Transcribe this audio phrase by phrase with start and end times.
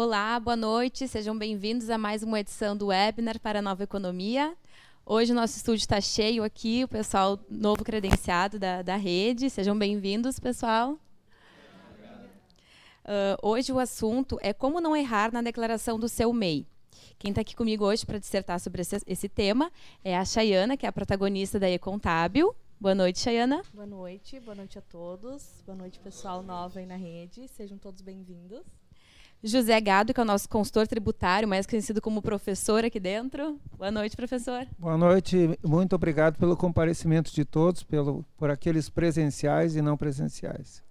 [0.00, 4.56] Olá, boa noite, sejam bem-vindos a mais uma edição do webinar para a Nova Economia.
[5.04, 9.50] Hoje o nosso estúdio está cheio aqui, o pessoal novo credenciado da, da rede.
[9.50, 10.92] Sejam bem-vindos, pessoal.
[13.04, 16.64] Uh, hoje o assunto é como não errar na declaração do seu MEI.
[17.18, 19.68] Quem está aqui comigo hoje para dissertar sobre esse, esse, tema
[20.04, 22.54] é a Chayana, que é a protagonista da E-Contábil.
[22.80, 23.64] Boa noite, Chayana.
[23.74, 25.60] Boa noite, boa noite a todos.
[25.66, 27.48] Boa noite, pessoal novo aí na rede.
[27.48, 28.62] Sejam todos bem-vindos.
[29.42, 33.58] José Gado, que é o nosso consultor tributário, mais conhecido como professor aqui dentro.
[33.76, 34.66] Boa noite, professor.
[34.76, 40.82] Boa noite, muito obrigado pelo comparecimento de todos, pelo, por aqueles presenciais e não presenciais.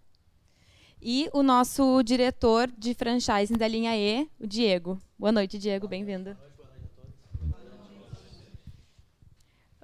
[1.01, 4.97] E o nosso diretor de franchising da linha E, o Diego.
[5.19, 6.35] Boa noite, Diego, bem-vindo.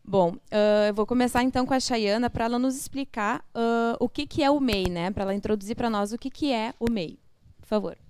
[0.05, 4.07] Bom, uh, eu vou começar então com a Chayana para ela nos explicar uh, o
[4.07, 5.11] que, que é o MEI, né?
[5.11, 7.19] Para ela introduzir para nós o que, que é o MEI.
[7.59, 8.02] Por favor.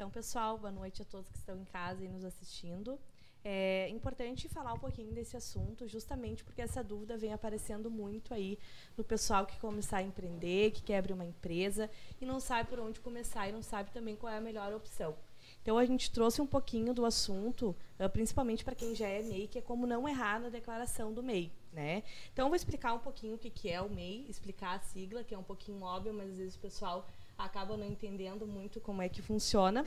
[0.00, 2.98] Então, pessoal, boa noite a todos que estão em casa e nos assistindo.
[3.44, 8.58] É importante falar um pouquinho desse assunto, justamente porque essa dúvida vem aparecendo muito aí
[8.96, 12.80] no pessoal que começar a empreender, que quer abrir uma empresa e não sabe por
[12.80, 15.14] onde começar e não sabe também qual é a melhor opção.
[15.60, 17.76] Então a gente trouxe um pouquinho do assunto,
[18.10, 21.52] principalmente para quem já é MEI, que é como não errar na declaração do MEI.
[21.74, 22.02] Né?
[22.32, 25.34] Então eu vou explicar um pouquinho o que é o MEI, explicar a sigla, que
[25.34, 27.06] é um pouquinho óbvio, mas às vezes o pessoal
[27.44, 29.84] acaba não entendendo muito como é que funciona.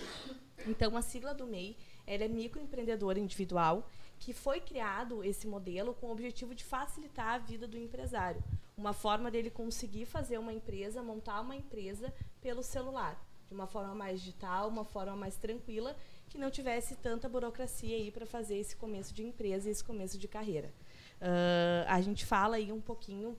[0.66, 6.08] Então, a sigla do MEI ela é microempreendedor individual, que foi criado esse modelo com
[6.08, 8.44] o objetivo de facilitar a vida do empresário.
[8.78, 13.94] Uma forma dele conseguir fazer uma empresa, montar uma empresa pelo celular, de uma forma
[13.94, 15.96] mais digital, uma forma mais tranquila,
[16.30, 20.18] que não tivesse tanta burocracia aí para fazer esse começo de empresa e esse começo
[20.18, 20.74] de carreira.
[21.22, 23.38] Uh, a gente fala aí um pouquinho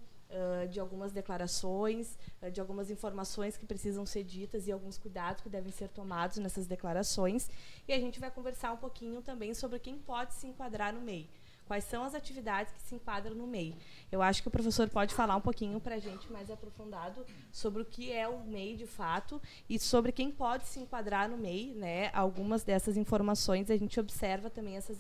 [0.69, 5.49] de algumas declarações, uh, de algumas informações que precisam ser ditas e alguns cuidados que
[5.49, 7.51] devem ser tomados nessas declarações.
[7.87, 11.29] E a gente vai conversar um pouquinho também sobre quem pode se enquadrar no MEI.
[11.67, 13.75] Quais são as atividades que se enquadram no MEI?
[14.13, 17.81] Eu acho que o professor pode falar um pouquinho para a gente mais aprofundado sobre
[17.81, 21.73] o que é o MEI de fato e sobre quem pode se enquadrar no MEI.
[21.75, 22.11] Né?
[22.13, 24.99] Algumas dessas informações a gente observa também essas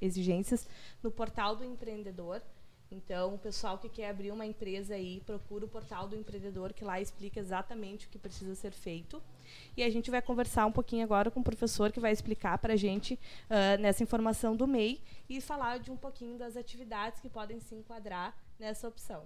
[0.00, 0.66] exigências
[1.00, 2.42] no portal do empreendedor,
[2.92, 6.84] então, o pessoal que quer abrir uma empresa aí, procura o portal do empreendedor, que
[6.84, 9.22] lá explica exatamente o que precisa ser feito.
[9.76, 12.72] E a gente vai conversar um pouquinho agora com o professor que vai explicar para
[12.72, 17.28] a gente uh, nessa informação do MEI e falar de um pouquinho das atividades que
[17.28, 19.22] podem se enquadrar nessa opção.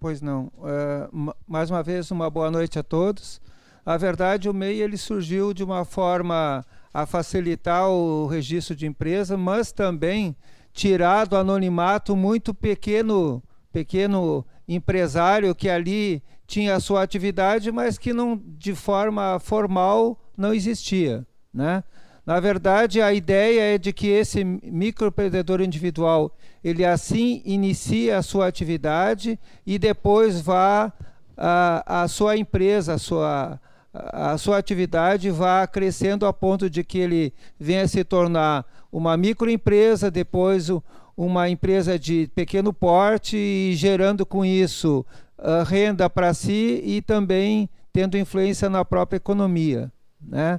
[0.00, 0.46] Pois não.
[0.56, 3.40] Uh, mais uma vez, uma boa noite a todos.
[3.84, 9.36] A verdade, o MEI ele surgiu de uma forma a facilitar o registro de empresa,
[9.36, 10.34] mas também
[10.76, 13.42] tirar do anonimato muito pequeno,
[13.72, 20.52] pequeno empresário que ali tinha a sua atividade, mas que não de forma formal não
[20.52, 21.82] existia, né?
[22.26, 28.48] Na verdade, a ideia é de que esse microempreendedor individual, ele assim inicia a sua
[28.48, 30.92] atividade e depois vá
[31.36, 33.60] a, a sua empresa, a sua,
[33.94, 38.66] a sua atividade vá crescendo a ponto de que ele venha se tornar
[38.96, 40.70] uma microempresa, depois
[41.14, 45.04] uma empresa de pequeno porte e gerando com isso
[45.38, 49.92] uh, renda para si e também tendo influência na própria economia.
[50.18, 50.58] Né?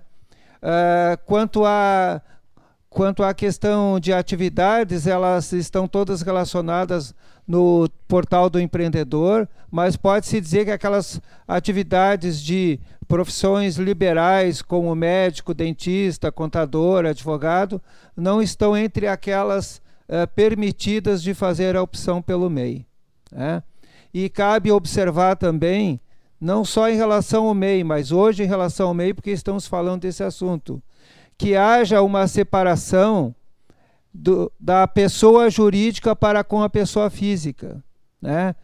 [0.62, 2.22] Uh, quanto a
[2.92, 7.16] quanto à questão de atividades, elas estão todas relacionadas
[7.48, 15.54] no portal do empreendedor, mas pode-se dizer que aquelas atividades de profissões liberais, como médico,
[15.54, 17.82] dentista, contador, advogado,
[18.16, 22.86] não estão entre aquelas uh, permitidas de fazer a opção pelo MEI.
[23.32, 23.64] Né?
[24.14, 26.02] E cabe observar também,
[26.40, 30.02] não só em relação ao MEI, mas hoje em relação ao MEI, porque estamos falando
[30.02, 30.82] desse assunto,
[31.38, 33.34] que haja uma separação
[34.14, 37.84] do, da pessoa jurídica para com a pessoa física.
[38.22, 38.56] Né?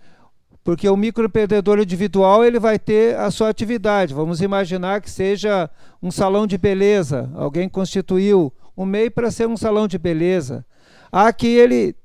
[0.64, 4.14] Porque o microempreendedor individual ele vai ter a sua atividade.
[4.14, 5.70] Vamos imaginar que seja
[6.02, 7.30] um salão de beleza.
[7.36, 10.66] Alguém constituiu um MEI para ser um salão de beleza.
[11.12, 11.96] Há que ele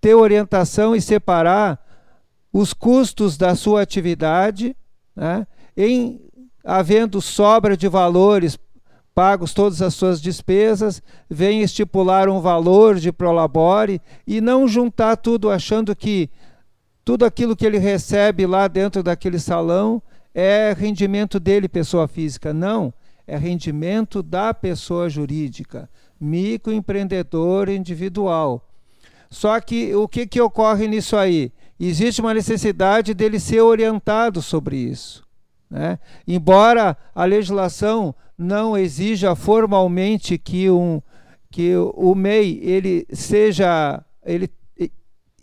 [0.00, 1.78] ter orientação e separar
[2.52, 4.74] os custos da sua atividade,
[5.14, 5.46] né,
[5.76, 6.20] em
[6.64, 8.58] havendo sobra de valores
[9.14, 15.50] pagos todas as suas despesas, vem estipular um valor de prolabore e não juntar tudo
[15.50, 16.30] achando que
[17.04, 20.02] tudo aquilo que ele recebe lá dentro daquele salão
[20.34, 22.52] é rendimento dele, pessoa física.
[22.54, 22.94] Não,
[23.26, 25.88] é rendimento da pessoa jurídica,
[26.20, 28.68] microempreendedor individual.
[29.30, 31.52] Só que o que, que ocorre nisso aí?
[31.78, 35.24] Existe uma necessidade dele ser orientado sobre isso.
[35.70, 35.98] Né?
[36.26, 41.02] Embora a legislação não exija formalmente que, um,
[41.50, 44.50] que o MEI ele seja ele,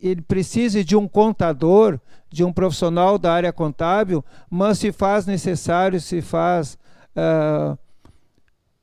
[0.01, 6.01] ele precise de um contador, de um profissional da área contábil, mas se faz necessário,
[6.01, 6.75] se faz,
[7.15, 7.77] uh,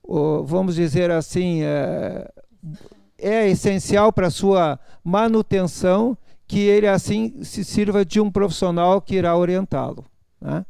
[0.05, 2.79] uh, vamos dizer assim, uh,
[3.19, 9.37] é essencial para sua manutenção que ele assim se sirva de um profissional que irá
[9.37, 10.05] orientá-lo.
[10.41, 10.65] Né?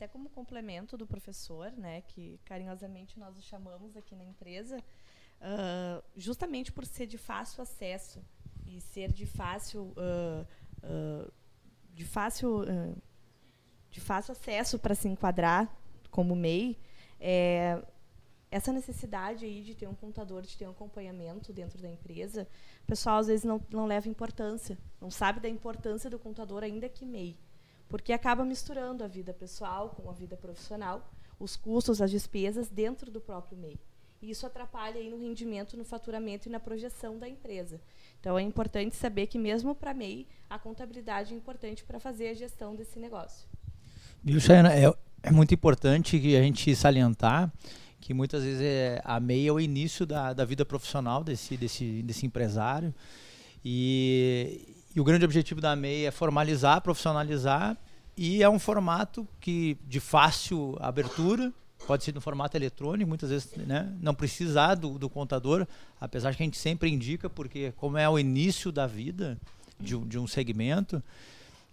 [0.00, 6.02] Até como complemento do professor, né, que carinhosamente nós o chamamos aqui na empresa, uh,
[6.16, 8.24] justamente por ser de fácil acesso
[8.64, 10.46] e ser de fácil, uh,
[10.82, 11.30] uh,
[11.92, 12.64] de fácil,
[13.90, 15.70] de fácil acesso para se enquadrar
[16.10, 16.78] como MEI,
[17.20, 17.84] é,
[18.50, 22.48] essa necessidade aí de ter um contador, de ter um acompanhamento dentro da empresa,
[22.84, 26.88] o pessoal às vezes não, não leva importância, não sabe da importância do contador ainda
[26.88, 27.36] que MEI,
[27.90, 33.10] porque acaba misturando a vida pessoal com a vida profissional, os custos, as despesas dentro
[33.10, 33.78] do próprio MEI.
[34.22, 37.80] E isso atrapalha aí no rendimento, no faturamento e na projeção da empresa.
[38.20, 42.34] Então é importante saber que mesmo para MEI, a contabilidade é importante para fazer a
[42.34, 43.48] gestão desse negócio.
[44.22, 44.72] Viu, Chayana?
[44.72, 47.52] É, é muito importante que a gente salientar
[48.00, 52.02] que muitas vezes é, a MEI é o início da, da vida profissional desse, desse,
[52.02, 52.94] desse empresário.
[53.64, 57.76] E, e o grande objetivo da MEI é formalizar, profissionalizar,
[58.16, 61.52] e é um formato que de fácil abertura,
[61.86, 65.66] pode ser no formato eletrônico, muitas vezes né, não precisar do, do contador,
[66.00, 69.38] apesar que a gente sempre indica, porque como é o início da vida
[69.78, 71.02] de, de um segmento,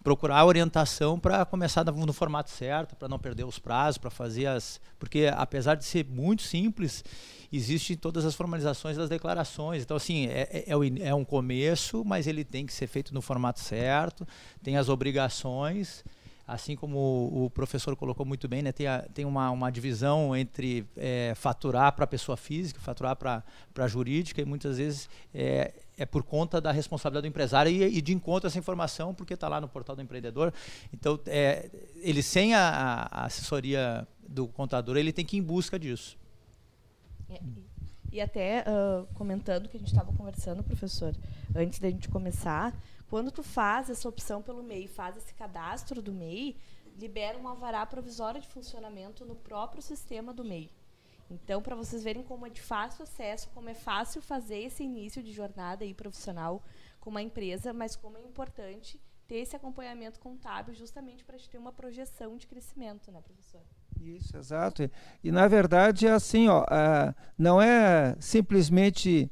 [0.04, 4.80] procurar orientação para começar no formato certo, para não perder os prazos, para fazer as.
[4.98, 7.04] Porque apesar de ser muito simples,
[7.52, 9.84] existem todas as formalizações das declarações.
[9.84, 13.22] Então, assim, é, é, é, é um começo, mas ele tem que ser feito no
[13.22, 14.28] formato certo,
[14.64, 16.04] tem as obrigações
[16.48, 16.98] assim como
[17.46, 21.92] o professor colocou muito bem, né, tem, a, tem uma, uma divisão entre é, faturar
[21.92, 23.44] para a pessoa física, faturar para
[23.76, 28.02] a jurídica, e muitas vezes é, é por conta da responsabilidade do empresário e, e
[28.02, 30.54] de encontro essa informação, porque está lá no portal do empreendedor.
[30.94, 35.80] Então, é, ele sem a, a, assessoria do contador, ele tem que ir em busca
[35.80, 36.18] disso.
[37.30, 37.40] É,
[38.12, 41.16] e até uh, comentando que a gente estava conversando, professor,
[41.56, 42.74] antes da gente começar,
[43.10, 46.56] quando tu faz essa opção pelo MEI, faz esse cadastro do MEI,
[46.98, 50.70] libera um alvará provisório de funcionamento no próprio sistema do MEI.
[51.30, 55.22] Então, para vocês verem como é de fácil acesso, como é fácil fazer esse início
[55.22, 56.64] de jornada aí profissional
[57.00, 61.50] com uma empresa, mas como é importante ter esse acompanhamento contábil justamente para a gente
[61.50, 63.62] ter uma projeção de crescimento, né, professor?
[64.00, 64.90] Isso, exato.
[65.24, 69.30] E, na verdade, é assim, ó, uh, não é simplesmente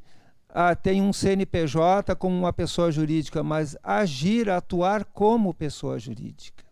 [0.58, 6.64] ah, tem um CNPJ como uma pessoa jurídica, mas agir, atuar como pessoa jurídica.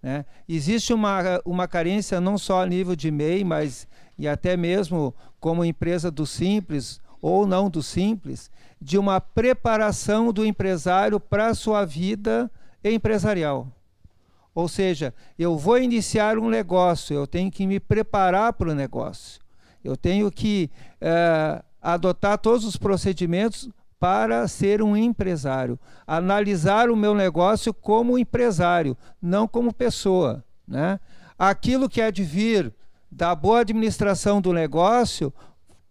[0.00, 0.24] Né?
[0.48, 3.88] Existe uma, uma carência não só a nível de MEI, mas
[4.22, 10.46] e até mesmo como empresa do Simples ou não do Simples, de uma preparação do
[10.46, 12.48] empresário para a sua vida
[12.84, 13.66] empresarial.
[14.54, 19.40] Ou seja, eu vou iniciar um negócio, eu tenho que me preparar para o negócio.
[19.82, 20.70] Eu tenho que
[21.00, 23.68] eh, adotar todos os procedimentos
[23.98, 25.76] para ser um empresário,
[26.06, 31.00] analisar o meu negócio como empresário, não como pessoa, né?
[31.36, 32.72] Aquilo que é de vir
[33.12, 35.32] da boa administração do negócio,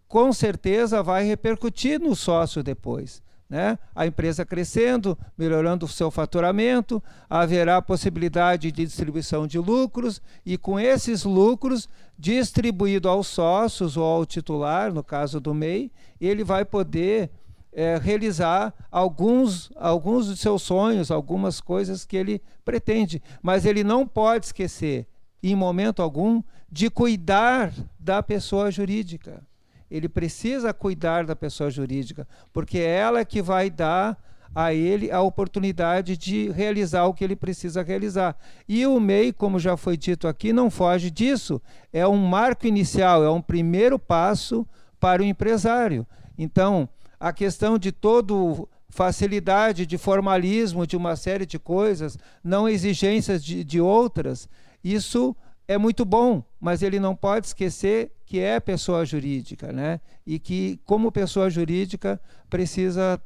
[0.08, 3.22] com certeza vai repercutir no sócio depois.
[3.48, 3.78] Né?
[3.94, 10.80] A empresa crescendo, melhorando o seu faturamento, haverá possibilidade de distribuição de lucros e com
[10.80, 11.88] esses lucros
[12.18, 17.30] distribuído aos sócios ou ao titular, no caso do MEI, ele vai poder
[17.72, 23.22] é, realizar alguns, alguns dos seus sonhos, algumas coisas que ele pretende.
[23.42, 25.06] Mas ele não pode esquecer,
[25.42, 29.46] em momento algum, de cuidar da pessoa jurídica
[29.92, 34.16] ele precisa cuidar da pessoa jurídica, porque é ela que vai dar
[34.54, 38.34] a ele a oportunidade de realizar o que ele precisa realizar.
[38.66, 41.60] E o MEI, como já foi dito aqui, não foge disso.
[41.92, 44.66] É um marco inicial, é um primeiro passo
[44.98, 46.06] para o empresário.
[46.38, 46.88] Então,
[47.20, 53.62] a questão de todo facilidade de formalismo de uma série de coisas, não exigências de,
[53.62, 54.48] de outras,
[54.82, 60.00] isso é muito bom, mas ele não pode esquecer que é pessoa jurídica, né?
[60.26, 63.20] E que, como pessoa jurídica, precisa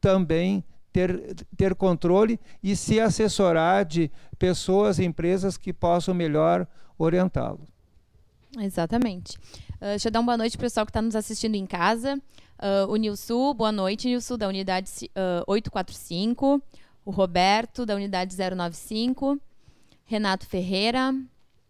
[0.00, 6.66] também ter, ter controle e se assessorar de pessoas e empresas que possam melhor
[6.98, 7.66] orientá-lo.
[8.58, 9.38] Exatamente.
[9.76, 11.66] Uh, deixa eu dar uma boa noite para o pessoal que está nos assistindo em
[11.66, 12.20] casa.
[12.58, 16.62] Uh, o Nilson, boa noite, Nilson, da unidade uh, 845.
[17.04, 19.40] O Roberto, da unidade 095.
[20.04, 21.14] Renato Ferreira,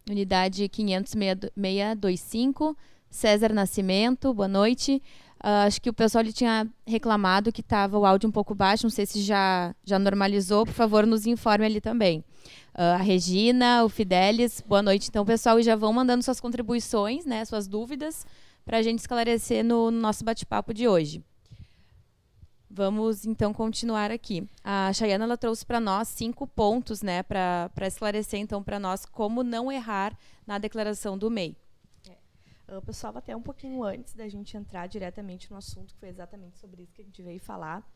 [0.09, 2.77] unidade 50625,
[3.11, 5.03] César Nascimento, boa noite.
[5.43, 8.85] Uh, acho que o pessoal ele tinha reclamado que estava o áudio um pouco baixo,
[8.85, 12.25] não sei se já, já normalizou, por favor, nos informe ali também.
[12.75, 15.09] Uh, a Regina, o Fidelis, boa noite.
[15.09, 18.25] Então, pessoal, e já vão mandando suas contribuições, né, suas dúvidas,
[18.65, 21.23] para a gente esclarecer no nosso bate-papo de hoje.
[22.75, 24.49] Vamos então continuar aqui.
[24.65, 29.43] A Chayana ela trouxe para nós cinco pontos, né, para esclarecer então para nós como
[29.43, 31.55] não errar na declaração do MEI.
[32.09, 32.75] É.
[32.75, 36.57] Uh, pessoal, até um pouquinho antes da gente entrar diretamente no assunto, que foi exatamente
[36.59, 37.87] sobre isso que a gente veio falar,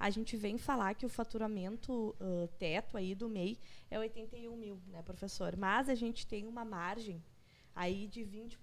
[0.00, 3.56] a gente vem falar que o faturamento uh, teto aí do MEI
[3.88, 5.56] é 81 mil, né, professor?
[5.56, 7.22] Mas a gente tem uma margem
[7.72, 8.58] aí de 20%,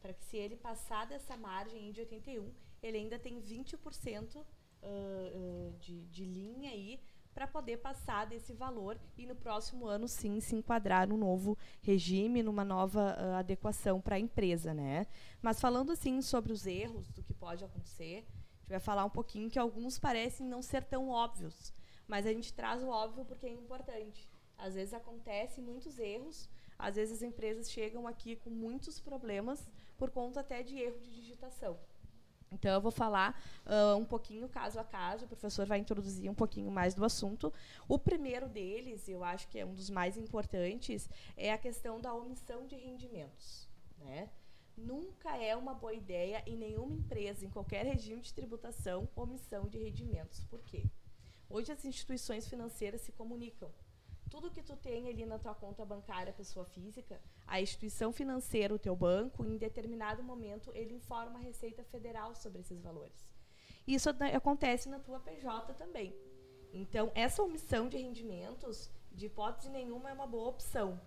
[0.00, 2.50] para que se ele passar dessa margem de 81,
[2.82, 4.46] ele ainda tem 20% uh,
[4.82, 7.00] uh, de, de linha aí
[7.36, 12.42] para poder passar desse valor e no próximo ano sim se enquadrar num novo regime,
[12.42, 15.06] numa nova uh, adequação para a empresa, né?
[15.42, 19.10] Mas falando assim sobre os erros do que pode acontecer, a gente vai falar um
[19.10, 21.74] pouquinho que alguns parecem não ser tão óbvios,
[22.08, 24.26] mas a gente traz o óbvio porque é importante.
[24.56, 29.68] Às vezes acontecem muitos erros, às vezes as empresas chegam aqui com muitos problemas
[29.98, 31.78] por conta até de erro de digitação.
[32.52, 36.34] Então, eu vou falar uh, um pouquinho caso a caso, o professor vai introduzir um
[36.34, 37.52] pouquinho mais do assunto.
[37.88, 42.14] O primeiro deles, eu acho que é um dos mais importantes, é a questão da
[42.14, 43.68] omissão de rendimentos.
[43.98, 44.28] Né?
[44.76, 49.78] Nunca é uma boa ideia em nenhuma empresa, em qualquer regime de tributação, omissão de
[49.78, 50.44] rendimentos.
[50.44, 50.84] Por quê?
[51.48, 53.70] Hoje as instituições financeiras se comunicam
[54.30, 58.78] tudo que tu tem ali na tua conta bancária, pessoa física, a instituição financeira, o
[58.78, 63.34] teu banco, em determinado momento, ele informa a Receita Federal sobre esses valores.
[63.86, 66.14] Isso acontece na tua PJ também.
[66.72, 71.00] Então, essa omissão de rendimentos, de hipótese nenhuma, é uma boa opção.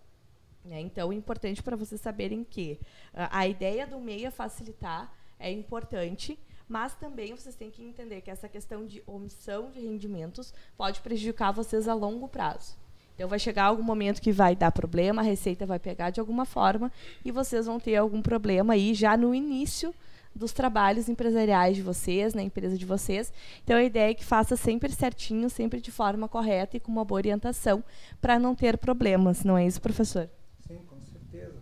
[0.64, 0.80] Né?
[0.80, 2.80] Então, é importante para vocês saberem que
[3.14, 8.32] a ideia do MEI é facilitar, é importante, mas também vocês têm que entender que
[8.32, 12.78] essa questão de omissão de rendimentos pode prejudicar vocês a longo prazo.
[13.20, 16.46] Então vai chegar algum momento que vai dar problema, a receita vai pegar de alguma
[16.46, 16.90] forma
[17.26, 19.94] e vocês vão ter algum problema aí já no início
[20.34, 23.34] dos trabalhos empresariais de vocês, na empresa de vocês.
[23.62, 27.04] Então a ideia é que faça sempre certinho, sempre de forma correta e com uma
[27.04, 27.84] boa orientação
[28.22, 30.30] para não ter problemas, não é isso, professor?
[30.66, 31.56] Sim, com certeza.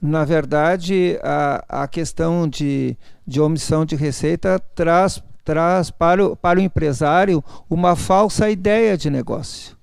[0.00, 6.60] Na verdade, a, a questão de, de omissão de receita traz, traz para, o, para
[6.60, 9.81] o empresário uma falsa ideia de negócio.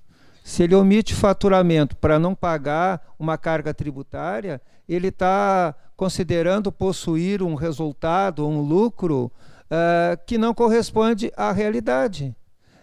[0.50, 7.54] Se ele omite faturamento para não pagar uma carga tributária, ele está considerando possuir um
[7.54, 9.30] resultado, um lucro
[9.70, 12.34] uh, que não corresponde à realidade.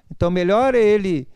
[0.09, 1.27] Então, melhor é ele,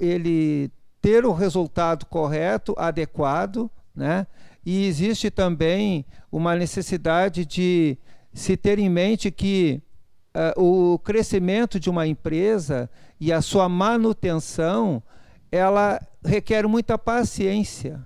[0.00, 0.70] ele
[1.02, 4.26] ter o resultado correto, adequado, né?
[4.64, 7.98] E existe também uma necessidade de
[8.32, 9.82] se ter em mente que
[10.34, 12.88] uh, o crescimento de uma empresa
[13.20, 15.02] e a sua manutenção
[15.54, 18.04] ela requer muita paciência.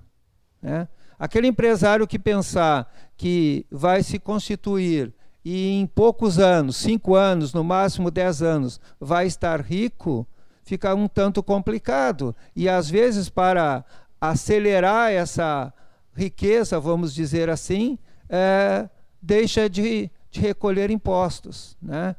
[0.61, 0.87] Né?
[1.17, 5.13] Aquele empresário que pensar que vai se constituir
[5.43, 10.27] e em poucos anos, cinco anos, no máximo dez anos, vai estar rico,
[10.63, 12.35] fica um tanto complicado.
[12.55, 13.83] E às vezes, para
[14.21, 15.73] acelerar essa
[16.13, 17.97] riqueza, vamos dizer assim,
[18.29, 18.87] é,
[19.21, 21.75] deixa de, de recolher impostos.
[21.81, 22.15] Né?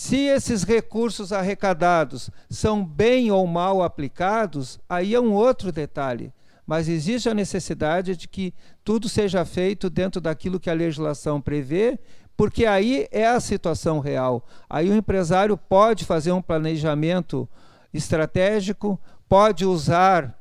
[0.00, 6.32] Se esses recursos arrecadados são bem ou mal aplicados, aí é um outro detalhe.
[6.64, 11.98] Mas existe a necessidade de que tudo seja feito dentro daquilo que a legislação prevê,
[12.36, 14.46] porque aí é a situação real.
[14.70, 17.48] Aí o empresário pode fazer um planejamento
[17.92, 20.32] estratégico, pode usar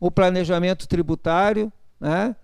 [0.00, 2.34] o planejamento tributário, né?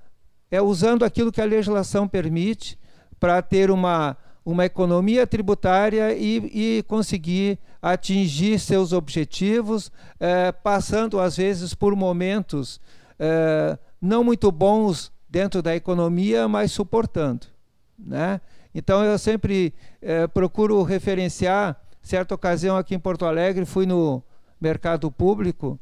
[0.49, 2.79] é usando aquilo que a legislação permite
[3.19, 11.37] para ter uma uma economia tributária e, e conseguir atingir seus objetivos, eh, passando às
[11.37, 12.81] vezes por momentos
[13.19, 17.47] eh, não muito bons dentro da economia, mas suportando.
[17.99, 18.41] Né?
[18.75, 24.23] Então eu sempre eh, procuro referenciar, certa ocasião aqui em Porto Alegre, fui no
[24.61, 25.79] mercado público,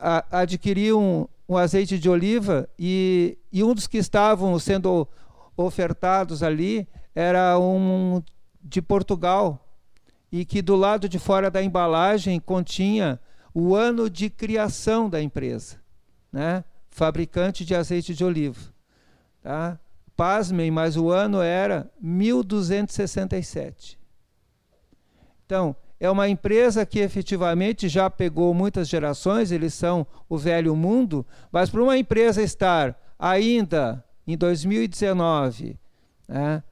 [0.00, 5.06] a, adquiri um, um azeite de oliva e, e um dos que estavam sendo
[5.58, 8.22] ofertados ali era um
[8.62, 9.66] de Portugal
[10.30, 13.20] e que do lado de fora da embalagem continha
[13.52, 15.76] o ano de criação da empresa,
[16.32, 16.62] né?
[16.90, 18.72] fabricante de azeite de oliva.
[19.42, 19.78] Tá?
[20.16, 23.98] Pasmem, mas o ano era 1267.
[25.44, 31.26] Então, é uma empresa que efetivamente já pegou muitas gerações, eles são o velho mundo,
[31.50, 35.78] mas para uma empresa estar ainda em 2019,
[36.28, 36.62] né,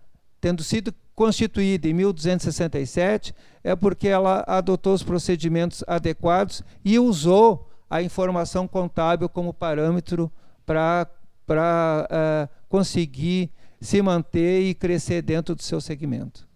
[0.41, 3.35] tendo sido constituída em 1267,
[3.65, 10.31] é porque ela adotou os procedimentos adequados e usou a informação contábil como parâmetro
[10.67, 11.09] para
[11.49, 16.47] uh, eh, conseguir se manter e crescer dentro do seu segmento.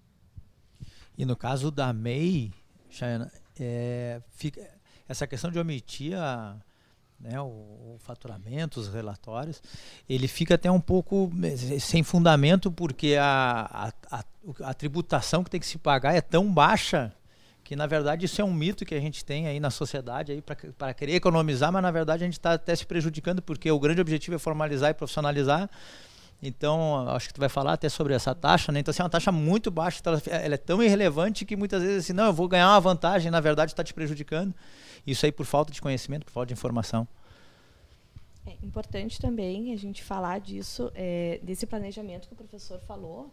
[1.17, 2.53] E no caso da MEI,
[2.91, 4.69] Chayana, é, fica,
[5.09, 6.57] essa questão de omitir a,
[7.21, 9.63] né, o, o, faturamento, os relatórios,
[10.09, 14.25] ele fica até um pouco eh, sem fundamento, porque a, a, a,
[14.71, 17.13] a tributação que tem que se pagar é tão baixa
[17.63, 20.43] que na verdade isso é um mito que a gente tem aí na sociedade aí
[20.43, 24.01] para querer economizar, mas na verdade a gente está até se prejudicando porque o grande
[24.01, 25.71] objetivo é formalizar e profissionalizar.
[26.43, 28.81] Então, acho que tu vai falar até sobre essa taxa, né?
[28.81, 32.05] Então, assim, é uma taxa muito baixa, então ela é tão irrelevante que muitas vezes
[32.05, 34.55] assim, não, eu vou ganhar uma vantagem, na verdade está te prejudicando.
[35.07, 37.07] Isso aí por falta de conhecimento, por falta de informação.
[38.47, 43.31] É importante também a gente falar disso, é, desse planejamento que o professor falou,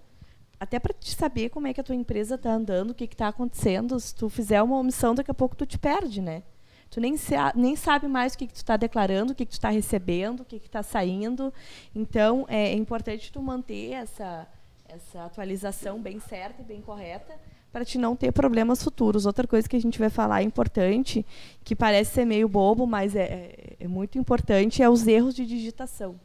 [0.59, 3.29] até para te saber como é que a tua empresa está andando, o que está
[3.29, 3.97] acontecendo.
[3.99, 6.43] Se tu fizer uma omissão, daqui a pouco tu te perde, né?
[6.89, 9.51] Tu nem, se, nem sabe mais o que, que tu está declarando, o que, que
[9.51, 11.53] tu está recebendo, o que está saindo.
[11.93, 14.47] Então, é, é, importante tu manter essa,
[14.87, 17.37] essa atualização bem certa e bem correta
[17.71, 19.25] para te não ter problemas futuros.
[19.25, 21.25] Outra coisa que a gente vai falar importante,
[21.63, 25.45] que parece ser meio bobo, mas é, é, é muito importante, é os erros de
[25.45, 26.19] digitação.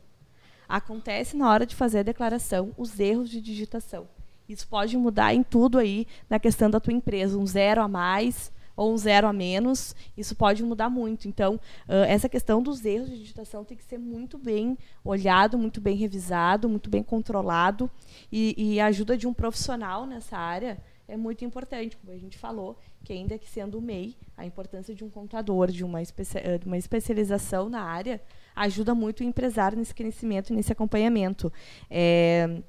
[0.68, 4.08] Acontece na hora de fazer a declaração os erros de digitação.
[4.48, 8.52] Isso pode mudar em tudo aí na questão da tua empresa, um zero a mais
[8.76, 11.28] ou um zero a menos, isso pode mudar muito.
[11.28, 11.54] Então,
[11.88, 15.96] uh, essa questão dos erros de digitação tem que ser muito bem olhado, muito bem
[15.96, 17.90] revisado, muito bem controlado,
[18.30, 22.38] e, e a ajuda de um profissional nessa área é muito importante, como a gente
[22.38, 26.66] falou, que ainda que sendo o MEI, a importância de um contador, de uma, de
[26.66, 28.20] uma especialização na área,
[28.56, 31.52] ajuda muito o empresário nesse crescimento, nesse acompanhamento.
[31.90, 32.62] É,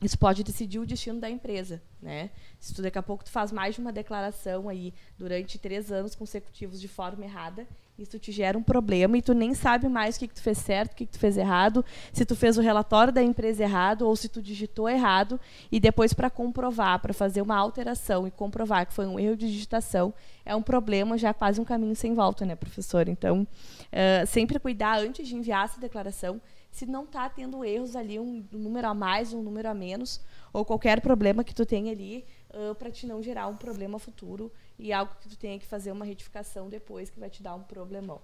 [0.00, 2.30] isso pode decidir o destino da empresa, né?
[2.60, 6.14] Se tu daqui a pouco tu faz mais de uma declaração aí durante três anos
[6.14, 7.66] consecutivos de forma errada,
[7.98, 10.58] isso te gera um problema e tu nem sabe mais o que, que tu fez
[10.58, 14.02] certo, o que, que tu fez errado, se tu fez o relatório da empresa errado
[14.02, 18.86] ou se tu digitou errado e depois para comprovar, para fazer uma alteração e comprovar
[18.86, 20.14] que foi um erro de digitação,
[20.46, 23.08] é um problema já quase um caminho sem volta, né, professor?
[23.08, 26.40] Então, uh, sempre cuidar antes de enviar essa declaração
[26.78, 30.20] se não está tendo erros ali, um número a mais, um número a menos,
[30.52, 34.52] ou qualquer problema que tu tenha ali, uh, para te não gerar um problema futuro
[34.78, 37.64] e algo que tu tenha que fazer uma retificação depois que vai te dar um
[37.64, 38.20] problemão.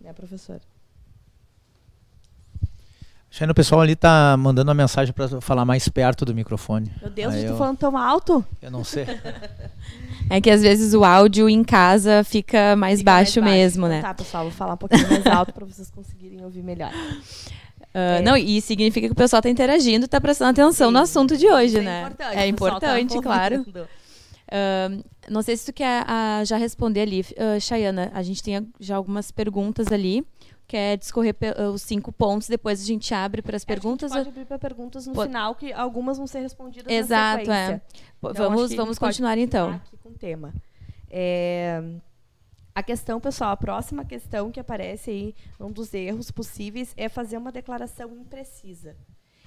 [0.00, 0.60] Né, professor?
[3.30, 6.92] Achando o pessoal ali tá mandando uma mensagem para falar mais perto do microfone.
[7.00, 8.44] Meu Deus, eu tô falando tão alto?
[8.60, 9.06] Eu não sei.
[10.28, 13.86] é que às vezes o áudio em casa fica mais fica baixo, mais baixo mesmo,
[13.86, 14.02] então, né?
[14.02, 16.90] Tá, pessoal, vou falar um pouquinho mais alto para vocês conseguirem ouvir melhor.
[17.94, 18.22] Uh, é.
[18.22, 21.36] Não, e significa que o pessoal está interagindo e está prestando atenção Sim, no assunto
[21.36, 22.00] de hoje, é né?
[22.02, 23.64] Importante, é importante, tá claro.
[24.52, 28.10] Uh, não sei se tu quer uh, já responder ali, uh, Chayana.
[28.14, 30.26] A gente tem já algumas perguntas ali.
[30.68, 31.34] Quer discorrer
[31.70, 34.10] os cinco pontos, depois a gente abre para as perguntas.
[34.10, 37.58] A gente pode abrir para perguntas no final, que algumas vão ser respondidas Exato, na
[37.72, 37.80] é.
[38.18, 39.70] Então, vamos vamos continuar então.
[39.72, 40.54] Aqui com o tema.
[41.10, 41.82] É...
[42.74, 47.36] A questão, pessoal, a próxima questão que aparece aí, um dos erros possíveis, é fazer
[47.36, 48.96] uma declaração imprecisa.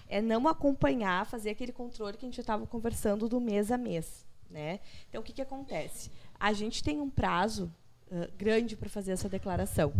[0.08, 4.24] É não acompanhar, fazer aquele controle que a gente estava conversando do mês a mês.
[4.48, 4.80] Né?
[5.10, 6.12] Então, o que, que acontece?
[6.40, 7.74] A gente tem um prazo
[8.12, 9.92] uh, grande para fazer essa declaração.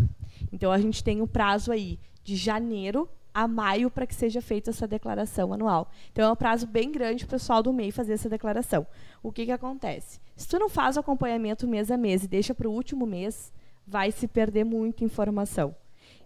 [0.52, 4.70] Então, a gente tem um prazo aí de janeiro a maio para que seja feita
[4.70, 5.92] essa declaração anual.
[6.10, 8.88] Então, é um prazo bem grande para o pessoal do MEI fazer essa declaração.
[9.22, 10.22] O que, que acontece?
[10.38, 13.52] Se tu não faz o acompanhamento mês a mês e deixa para o último mês,
[13.86, 15.76] vai se perder muita informação.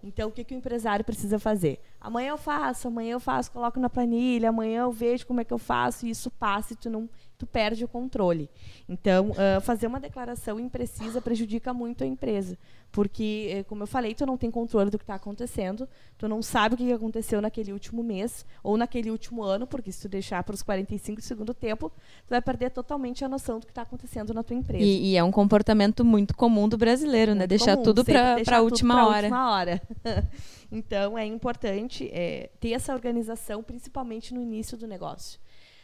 [0.04, 1.80] Então, o que, que o empresário precisa fazer?
[2.00, 5.54] Amanhã eu faço, amanhã eu faço, coloco na planilha, amanhã eu vejo como é que
[5.54, 8.49] eu faço, e isso passa e tu não tu perde o controle.
[8.88, 12.58] Então, uh, fazer uma declaração imprecisa prejudica muito a empresa,
[12.91, 16.41] porque, eh, como eu falei, tu não tem controle do que está acontecendo, tu não
[16.41, 20.43] sabe o que aconteceu naquele último mês ou naquele último ano, porque se tu deixar
[20.43, 23.84] para os 45 do segundo tempo, tu vai perder totalmente a noção do que está
[23.84, 24.84] acontecendo na tua empresa.
[24.84, 27.41] E, e, é um comportamento muito comum do brasileiro, né?
[27.41, 27.47] muito né?
[27.47, 29.28] Deixar comum, tudo para a última hora.
[29.28, 29.82] Última hora.
[30.69, 35.39] então, é importante é, ter essa organização, principalmente no início do negócio.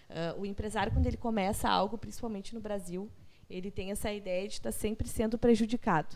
[0.09, 3.09] Uh, o empresário, quando ele começa algo, principalmente no Brasil,
[3.49, 6.15] ele tem essa ideia de estar sempre sendo prejudicado.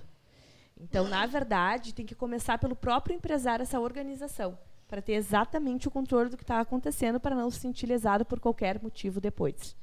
[0.80, 5.92] Então, na verdade, tem que começar pelo próprio empresário essa organização, para ter exatamente o
[5.92, 9.76] controle do que está acontecendo, para não se sentir lesado por qualquer motivo depois.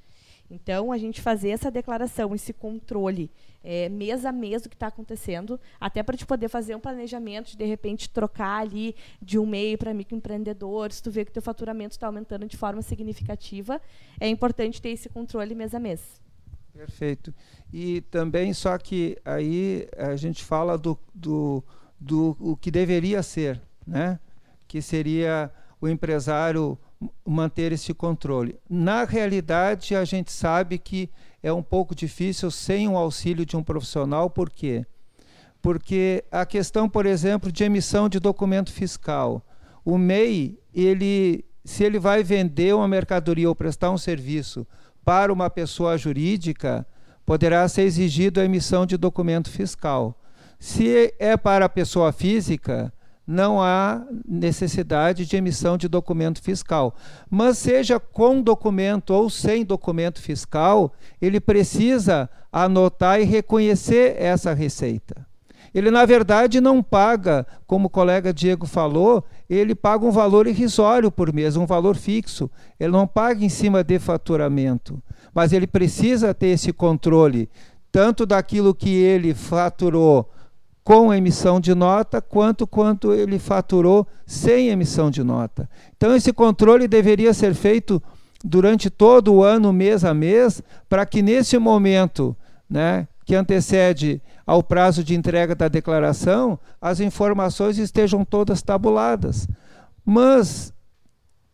[0.51, 3.31] Então, a gente fazer essa declaração, esse controle
[3.65, 7.51] é, mês a mês do que está acontecendo, até para te poder fazer um planejamento
[7.51, 11.35] de, de repente, trocar ali de um MEI para microempreendedor, se tu vê que o
[11.35, 13.81] teu faturamento está aumentando de forma significativa,
[14.21, 16.21] é importante ter esse controle mês a mês.
[16.73, 17.35] Perfeito.
[17.73, 21.65] E também, só que aí a gente fala do, do,
[21.99, 24.21] do o que deveria ser, né?
[24.69, 26.79] que seria o empresário
[27.25, 28.59] manter esse controle.
[28.69, 31.11] Na realidade, a gente sabe que
[31.43, 34.85] é um pouco difícil sem o auxílio de um profissional, por quê?
[35.61, 39.45] Porque a questão, por exemplo, de emissão de documento fiscal.
[39.85, 44.67] O MEI, ele, se ele vai vender uma mercadoria ou prestar um serviço
[45.05, 46.87] para uma pessoa jurídica,
[47.25, 50.19] poderá ser exigido a emissão de documento fiscal.
[50.59, 52.93] Se é para a pessoa física,
[53.27, 56.95] não há necessidade de emissão de documento fiscal.
[57.29, 65.27] Mas seja com documento ou sem documento fiscal, ele precisa anotar e reconhecer essa receita.
[65.75, 71.11] Ele, na verdade, não paga, como o colega Diego falou, ele paga um valor irrisório
[71.11, 72.51] por mês, um valor fixo.
[72.81, 75.03] Ele não paga em cima de faturamento.
[75.35, 77.51] Mas ele precisa ter esse controle,
[77.93, 80.31] tanto daquilo que ele faturou
[80.87, 85.69] com emissão de nota, quanto quanto ele faturou sem emissão de nota.
[85.97, 88.01] Então esse controle deveria ser feito
[88.45, 92.37] durante todo o ano, mês a mês, para que nesse momento,
[92.71, 99.49] né, que antecede ao prazo de entrega da declaração, as informações estejam todas tabuladas.
[100.05, 100.73] Mas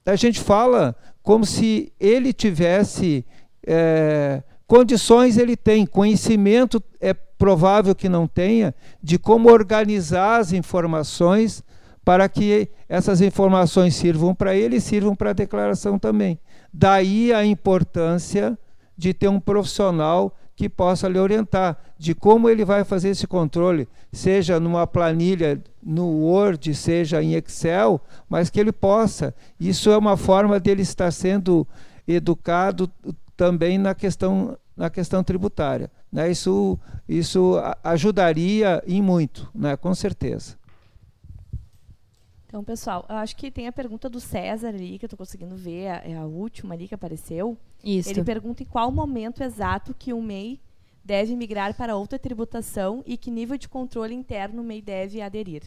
[0.04, 3.24] a gente fala como se ele tivesse
[3.66, 11.60] é, condições, ele tem, conhecimento é provável que não tenha, de como organizar as informações
[12.04, 16.38] para que essas informações sirvam para ele e sirvam para a declaração também.
[16.72, 18.56] Daí a importância
[18.96, 23.88] de ter um profissional que possa lhe orientar de como ele vai fazer esse controle,
[24.12, 29.34] seja numa planilha no Word, seja em Excel, mas que ele possa.
[29.58, 31.66] Isso é uma forma dele estar sendo
[32.06, 32.88] educado
[33.36, 35.90] também na questão, na questão tributária.
[36.12, 36.30] Né?
[36.30, 39.76] Isso, isso ajudaria em muito, né?
[39.76, 40.60] com certeza.
[42.46, 45.56] Então, pessoal, eu acho que tem a pergunta do César ali, que eu estou conseguindo
[45.56, 47.56] ver, é a última ali que apareceu.
[47.82, 48.10] Isso.
[48.10, 50.60] Ele pergunta em qual momento exato que o MEI
[51.02, 55.62] deve migrar para outra tributação e que nível de controle interno o MEI deve aderir.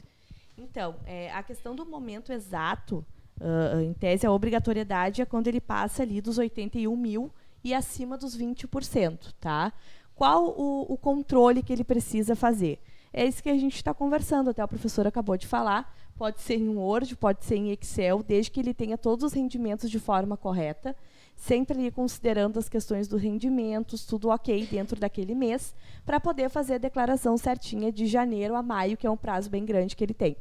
[0.55, 3.03] Então, é, a questão do momento exato,
[3.41, 7.31] uh, em tese, a obrigatoriedade é quando ele passa ali dos 81 mil
[7.63, 9.73] e acima dos 20%, tá?
[10.15, 12.79] Qual o, o controle que ele precisa fazer?
[13.11, 15.93] É isso que a gente está conversando, até o professor acabou de falar.
[16.17, 19.89] Pode ser em Word, pode ser em Excel, desde que ele tenha todos os rendimentos
[19.89, 20.95] de forma correta,
[21.35, 25.75] sempre considerando as questões dos rendimentos, tudo ok dentro daquele mês,
[26.05, 29.65] para poder fazer a declaração certinha de janeiro a maio, que é um prazo bem
[29.65, 30.37] grande que ele tem.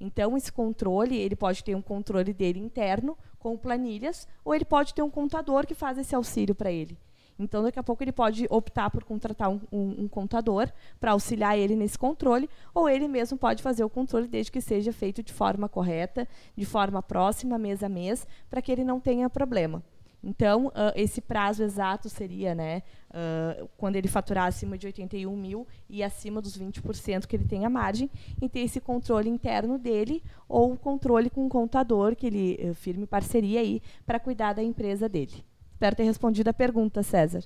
[0.00, 4.92] Então, esse controle, ele pode ter um controle dele interno, com planilhas, ou ele pode
[4.92, 6.98] ter um contador que faz esse auxílio para ele.
[7.42, 11.58] Então, daqui a pouco, ele pode optar por contratar um, um, um contador para auxiliar
[11.58, 15.32] ele nesse controle, ou ele mesmo pode fazer o controle desde que seja feito de
[15.32, 19.82] forma correta, de forma próxima, mês a mês, para que ele não tenha problema.
[20.24, 25.66] Então, uh, esse prazo exato seria né, uh, quando ele faturar acima de 81 mil
[25.90, 28.08] e acima dos 20% que ele tem a margem,
[28.40, 33.04] e ter esse controle interno dele ou controle com o contador, que ele uh, firme
[33.04, 35.44] parceria aí para cuidar da empresa dele.
[35.82, 37.42] Espero ter respondido a pergunta, César.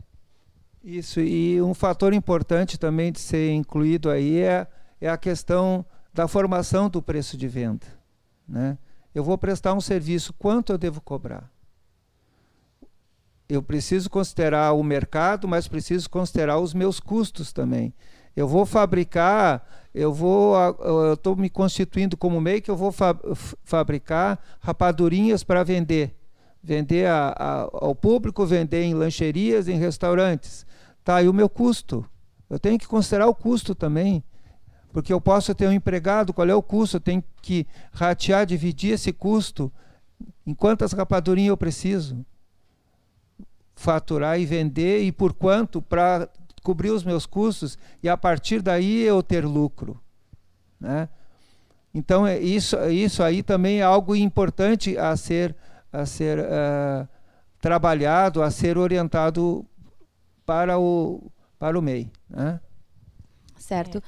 [0.85, 4.67] Isso, e um fator importante também de ser incluído aí é,
[5.01, 7.87] é a questão da formação do preço de venda.
[8.47, 8.77] Né?
[9.15, 11.51] Eu vou prestar um serviço, quanto eu devo cobrar?
[13.49, 17.95] eu preciso considerar o mercado, mas preciso considerar os meus custos também.
[18.35, 23.17] Eu vou fabricar, eu vou, eu estou me constituindo como MEI que eu vou fa
[23.65, 26.15] fabricar rapadurinhas para vender,
[26.67, 30.67] vender a, a, ao público, vender em lancherias, em restaurantes.
[31.05, 32.05] Tá, e o meu custo?
[32.51, 34.23] Eu tenho que considerar o custo também,
[34.93, 36.97] porque eu posso ter um empregado, qual é o custo?
[36.97, 39.73] Eu tenho que ratear, dividir esse custo
[40.45, 42.27] em quantas rapadurinhas eu preciso
[43.77, 46.29] faturar e vender e por quanto para
[46.63, 50.01] cobrir os meus custos e a partir daí eu ter lucro,
[50.81, 51.09] né?
[51.95, 55.55] Então é isso isso aí também é algo importante a ser
[55.93, 57.09] a ser uh,
[57.61, 59.65] trabalhado, a ser orientado
[60.45, 62.61] para o para o MEI, né?
[63.57, 64.03] Certo.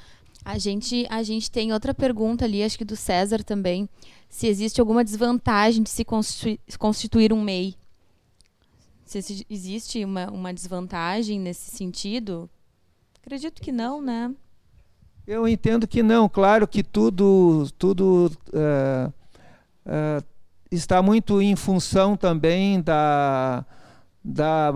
[0.45, 3.89] A gente a gente tem outra pergunta ali, acho que do César também,
[4.29, 7.77] se existe alguma desvantagem de se constituir, constituir um MEI
[9.09, 12.49] se existe uma, uma desvantagem nesse sentido.
[13.23, 14.35] Acredito que não, né?
[15.27, 16.29] Eu entendo que não.
[16.29, 19.13] Claro que tudo, tudo uh,
[19.87, 20.25] uh,
[20.71, 23.65] está muito em função também da,
[24.25, 24.73] da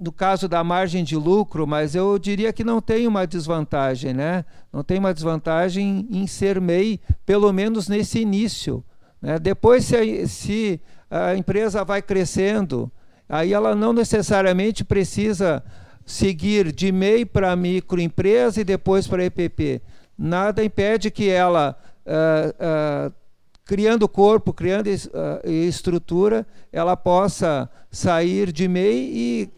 [0.00, 4.44] no caso da margem de lucro, mas eu diria que não tem uma desvantagem, né?
[4.72, 8.84] Não tem uma desvantagem em ser MEI, pelo menos nesse início.
[9.20, 9.38] Né?
[9.38, 12.90] Depois, se a, se a empresa vai crescendo,
[13.28, 15.64] aí ela não necessariamente precisa
[16.04, 19.80] seguir de MEI para microempresa e depois para EPP.
[20.16, 23.14] Nada impede que ela, uh, uh,
[23.66, 29.50] criando corpo, criando uh, estrutura, ela possa sair de MEI e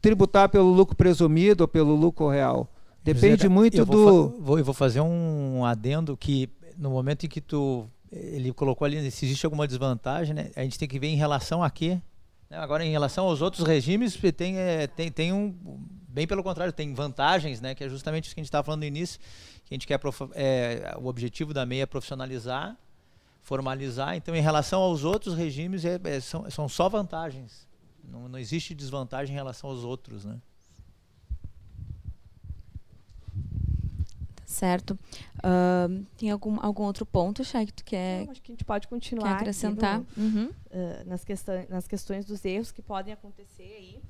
[0.00, 2.72] tributar pelo lucro presumido ou pelo lucro real.
[3.02, 4.28] Depende José, muito eu do.
[4.40, 6.48] Vou, eu vou fazer um adendo que
[6.78, 10.50] no momento em que tu ele colocou ali se existe alguma desvantagem, né?
[10.54, 12.00] A gente tem que ver em relação a quê?
[12.48, 12.56] Né?
[12.56, 15.54] Agora em relação aos outros regimes tem é, tem, tem um
[16.08, 17.74] bem pelo contrário tem vantagens, né?
[17.74, 19.18] Que é justamente isso que a gente estava falando no início,
[19.64, 20.00] que a gente quer
[20.34, 22.76] é, o objetivo da MEI é profissionalizar,
[23.46, 24.16] formalizar.
[24.16, 27.64] Então em relação aos outros regimes é, é, são, são só vantagens.
[28.02, 30.40] Não, não existe desvantagem em relação aos outros, né?
[34.34, 34.98] Tá certo.
[35.38, 38.64] Uh, tem algum, algum outro ponto, Chay, que tu quer Não, acho que a gente
[38.64, 40.46] pode continuar quer acrescentar no, uhum.
[40.46, 44.02] uh, nas, questões, nas questões dos erros que podem acontecer aí.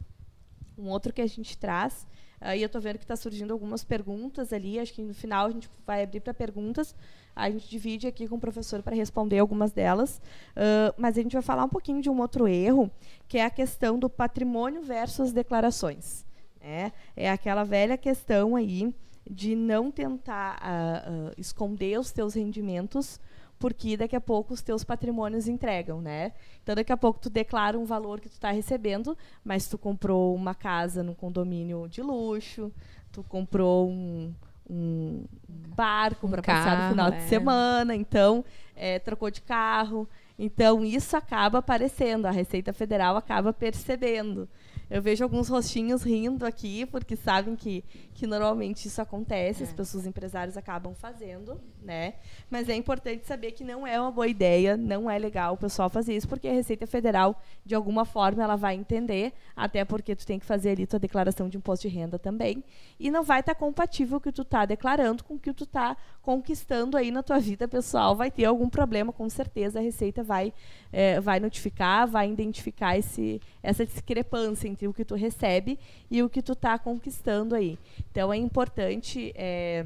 [0.79, 2.07] Um outro que a gente traz
[2.41, 4.79] Aí eu estou vendo que está surgindo algumas perguntas ali.
[4.79, 6.95] Acho que no final a gente vai abrir para perguntas.
[7.35, 10.21] A gente divide aqui com o professor para responder algumas delas.
[10.57, 12.91] Uh, mas a gente vai falar um pouquinho de um outro erro,
[13.29, 16.25] que é a questão do patrimônio versus declarações.
[16.61, 16.93] Né?
[17.17, 18.95] É aquela velha questão aí
[19.29, 23.19] de não tentar uh, uh, esconder os teus rendimentos
[23.59, 26.33] porque daqui a pouco os teus patrimônios entregam, né?
[26.63, 30.35] Então daqui a pouco tu declara um valor que tu está recebendo, mas tu comprou
[30.35, 32.73] uma casa num condomínio de luxo,
[33.11, 34.35] tu comprou um,
[34.69, 37.17] um barco um para passar no final é.
[37.17, 43.53] de semana, então é, trocou de carro, então isso acaba aparecendo, a Receita Federal acaba
[43.53, 44.49] percebendo.
[44.89, 47.83] Eu vejo alguns rostinhos rindo aqui, porque sabem que,
[48.15, 49.67] que normalmente isso acontece, é.
[49.67, 52.15] as pessoas empresários acabam fazendo, né?
[52.49, 55.91] Mas é importante saber que não é uma boa ideia, não é legal o pessoal
[55.91, 60.25] fazer isso, porque a Receita Federal, de alguma forma, ela vai entender, até porque tu
[60.25, 62.63] tem que fazer ali tua declaração de imposto de renda também,
[62.99, 65.65] e não vai estar tá compatível o que tu está declarando com o que tu
[65.65, 68.15] está conquistando aí na tua vida pessoal.
[68.15, 70.53] Vai ter algum problema, com certeza a Receita vai,
[70.93, 75.79] é, vai notificar, vai identificar esse, essa discrepância entre o que tu recebe
[76.11, 77.79] e o que tu está conquistando aí.
[78.11, 79.85] Então é importante é,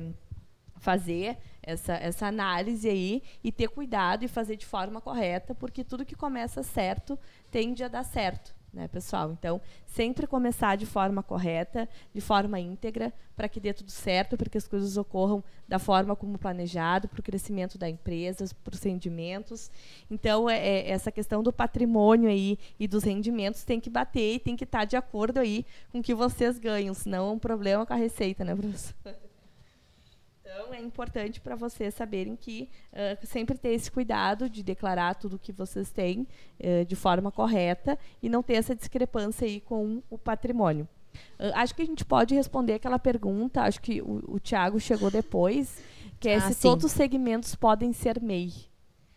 [0.76, 6.04] fazer essa, essa análise aí e ter cuidado e fazer de forma correta, porque tudo
[6.04, 7.18] que começa certo
[7.50, 9.32] tende a dar certo né, pessoal?
[9.32, 14.48] Então, sempre começar de forma correta, de forma íntegra, para que dê tudo certo, para
[14.48, 18.82] que as coisas ocorram da forma como planejado, para o crescimento da empresa, para os
[18.82, 19.70] rendimentos.
[20.10, 24.38] Então, é, é, essa questão do patrimônio aí e dos rendimentos tem que bater e
[24.38, 27.38] tem que estar tá de acordo aí com o que vocês ganham, senão é um
[27.38, 28.94] problema com a receita, né, professor?
[30.52, 35.36] Então, é importante para vocês saberem que uh, sempre ter esse cuidado de declarar tudo
[35.36, 36.26] o que vocês têm
[36.58, 40.88] uh, de forma correta e não ter essa discrepância aí com o patrimônio.
[41.38, 45.10] Uh, acho que a gente pode responder aquela pergunta, acho que o, o Tiago chegou
[45.10, 45.82] depois,
[46.18, 46.62] que é ah, se sim.
[46.62, 48.52] todos os segmentos podem ser MEI.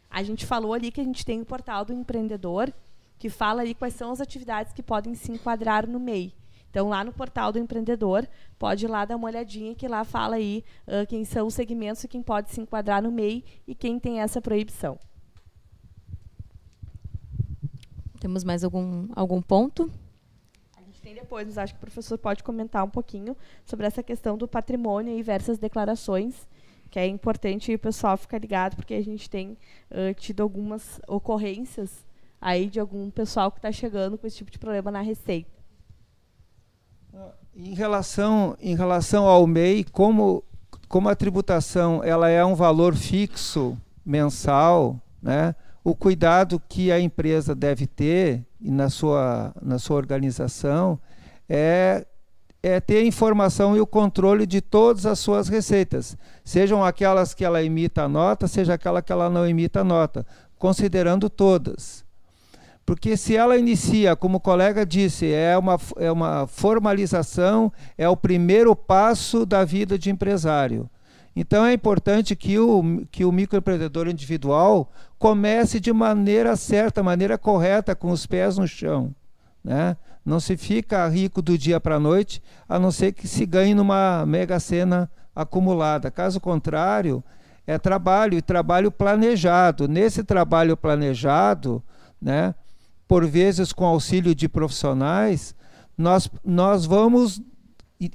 [0.10, 2.72] A gente falou ali que a gente tem o portal do empreendedor,
[3.18, 6.32] que fala ali quais são as atividades que podem se enquadrar no MEI.
[6.74, 10.38] Então, lá no portal do empreendedor, pode ir lá dar uma olhadinha que lá fala
[10.38, 14.00] aí uh, quem são os segmentos e quem pode se enquadrar no MEI e quem
[14.00, 14.98] tem essa proibição.
[18.20, 19.88] Temos mais algum, algum ponto?
[20.76, 24.02] A gente tem depois, mas acho que o professor pode comentar um pouquinho sobre essa
[24.02, 26.48] questão do patrimônio e diversas declarações,
[26.90, 29.52] que é importante o pessoal ficar ligado, porque a gente tem
[29.92, 32.04] uh, tido algumas ocorrências
[32.42, 35.63] aí de algum pessoal que está chegando com esse tipo de problema na receita.
[37.56, 40.44] Em relação, em relação ao MEI, como,
[40.88, 47.54] como a tributação ela é um valor fixo mensal, né, o cuidado que a empresa
[47.54, 51.00] deve ter na sua, na sua organização
[51.48, 52.08] é,
[52.64, 57.46] é ter a informação e o controle de todas as suas receitas, sejam aquelas que
[57.46, 60.26] ela emita a nota, seja aquela que ela não emita a nota,
[60.58, 62.03] considerando todas.
[62.86, 68.18] Porque se ela inicia, como o colega disse, é uma, é uma formalização, é o
[68.18, 70.90] primeiro passo da vida de empresário.
[71.36, 77.96] Então é importante que o, que o microempreendedor individual comece de maneira certa, maneira correta,
[77.96, 79.16] com os pés no chão.
[79.64, 79.96] Né?
[80.26, 83.74] Não se fica rico do dia para a noite, a não ser que se ganhe
[83.74, 86.12] numa mega sena acumulada.
[86.12, 87.24] Caso contrário,
[87.66, 89.88] é trabalho e trabalho planejado.
[89.88, 91.82] Nesse trabalho planejado,
[92.22, 92.54] né,
[93.08, 95.56] por vezes com auxílio de profissionais,
[95.98, 97.42] nós, nós vamos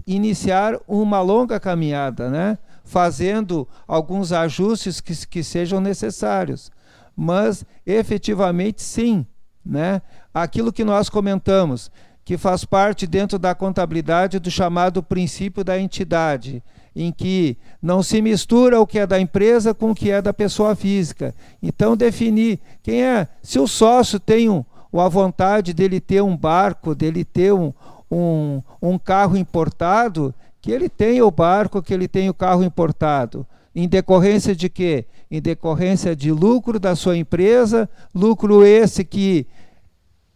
[0.07, 2.59] iniciar uma longa caminhada, né?
[2.85, 6.71] fazendo alguns ajustes que, que sejam necessários.
[7.15, 9.27] Mas, efetivamente, sim.
[9.65, 10.01] Né?
[10.33, 11.91] Aquilo que nós comentamos,
[12.25, 16.63] que faz parte dentro da contabilidade do chamado princípio da entidade,
[16.97, 20.33] em que não se mistura o que é da empresa com o que é da
[20.33, 21.35] pessoa física.
[21.63, 23.29] Então, definir quem é.
[23.43, 27.73] Se o sócio tem um, a vontade dele ter um barco, dele ter um,
[28.11, 33.47] um, um carro importado, que ele tenha o barco, que ele tenha o carro importado.
[33.75, 35.05] Em decorrência de quê?
[35.31, 39.47] Em decorrência de lucro da sua empresa, lucro esse que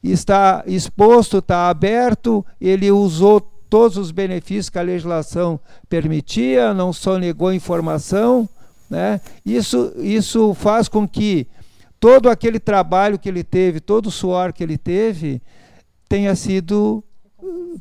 [0.03, 7.53] está exposto, está aberto, ele usou todos os benefícios que a legislação permitia, não sonegou
[7.53, 8.49] informação.
[8.91, 9.21] Né?
[9.47, 11.47] Isso, isso faz com que
[12.03, 15.41] todo aquele trabalho que ele teve, todo o suor que ele teve,
[16.09, 17.05] tenha sido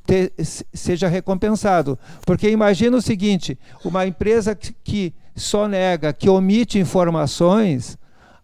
[0.05, 0.31] te,
[0.71, 1.97] seja recompensado.
[2.23, 7.97] Porque imagina o seguinte: uma empresa que, que só nega, que omite informações,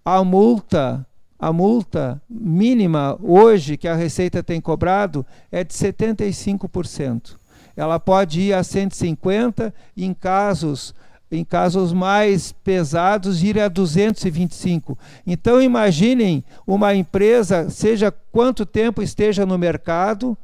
[0.04, 1.06] a multa,
[1.38, 7.36] a multa mínima hoje que a Receita tem cobrado é de 75%.
[7.76, 10.96] Ela pode ir a 150 em casos
[11.32, 14.98] em casos mais pesados, ir a 225.
[15.26, 20.38] Então, imaginem uma empresa, seja quanto tempo esteja no mercado,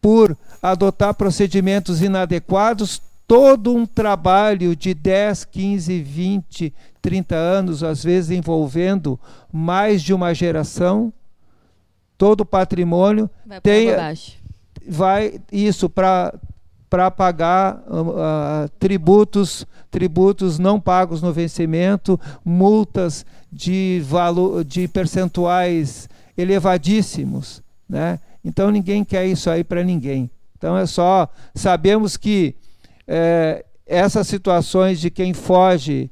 [0.00, 8.30] por adotar procedimentos inadequados, todo um trabalho de 10, 15, 20, 30 anos, às vezes
[8.30, 9.18] envolvendo
[9.52, 11.12] mais de uma geração,
[12.16, 13.88] todo o patrimônio vai tem
[14.88, 16.32] vai isso para
[16.88, 27.62] para pagar uh, tributos tributos não pagos no vencimento, multas de valor de percentuais elevadíssimos,
[27.88, 28.20] né?
[28.44, 30.30] Então ninguém quer isso aí para ninguém.
[30.58, 32.54] Então é só sabemos que
[33.08, 36.10] é, essas situações de quem foge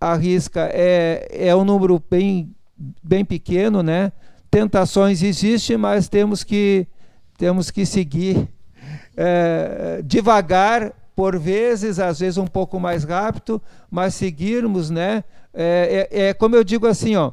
[0.00, 2.54] arrisca é, é um número bem,
[3.02, 4.12] bem pequeno, né?
[4.50, 6.86] Tentações existem, mas temos que
[7.36, 8.48] temos que seguir
[9.22, 15.22] é, devagar, por vezes, às vezes um pouco mais rápido, mas seguirmos, né?
[15.52, 17.32] É, é, é como eu digo assim, ó,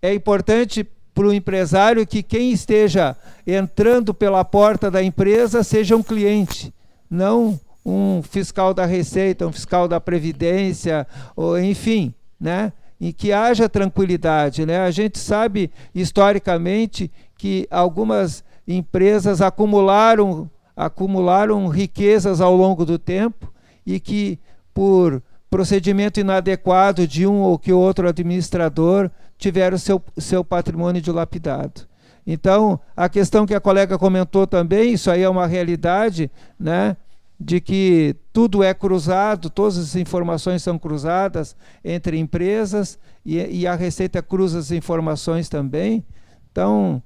[0.00, 3.14] é importante para o empresário que quem esteja
[3.46, 6.72] entrando pela porta da empresa seja um cliente,
[7.10, 11.06] não um fiscal da Receita, um fiscal da Previdência,
[11.36, 12.72] ou enfim, né?
[12.98, 14.78] E que haja tranquilidade, né?
[14.80, 20.48] A gente sabe historicamente que algumas empresas acumularam
[20.84, 23.52] acumularam riquezas ao longo do tempo
[23.86, 24.38] e que
[24.72, 31.82] por procedimento inadequado de um ou que outro administrador tiveram seu, seu patrimônio dilapidado.
[32.26, 36.96] Então, a questão que a colega comentou também, isso aí é uma realidade, né?
[37.40, 43.74] de que tudo é cruzado, todas as informações são cruzadas entre empresas e, e a
[43.74, 46.04] Receita cruza as informações também.
[46.52, 47.02] Então,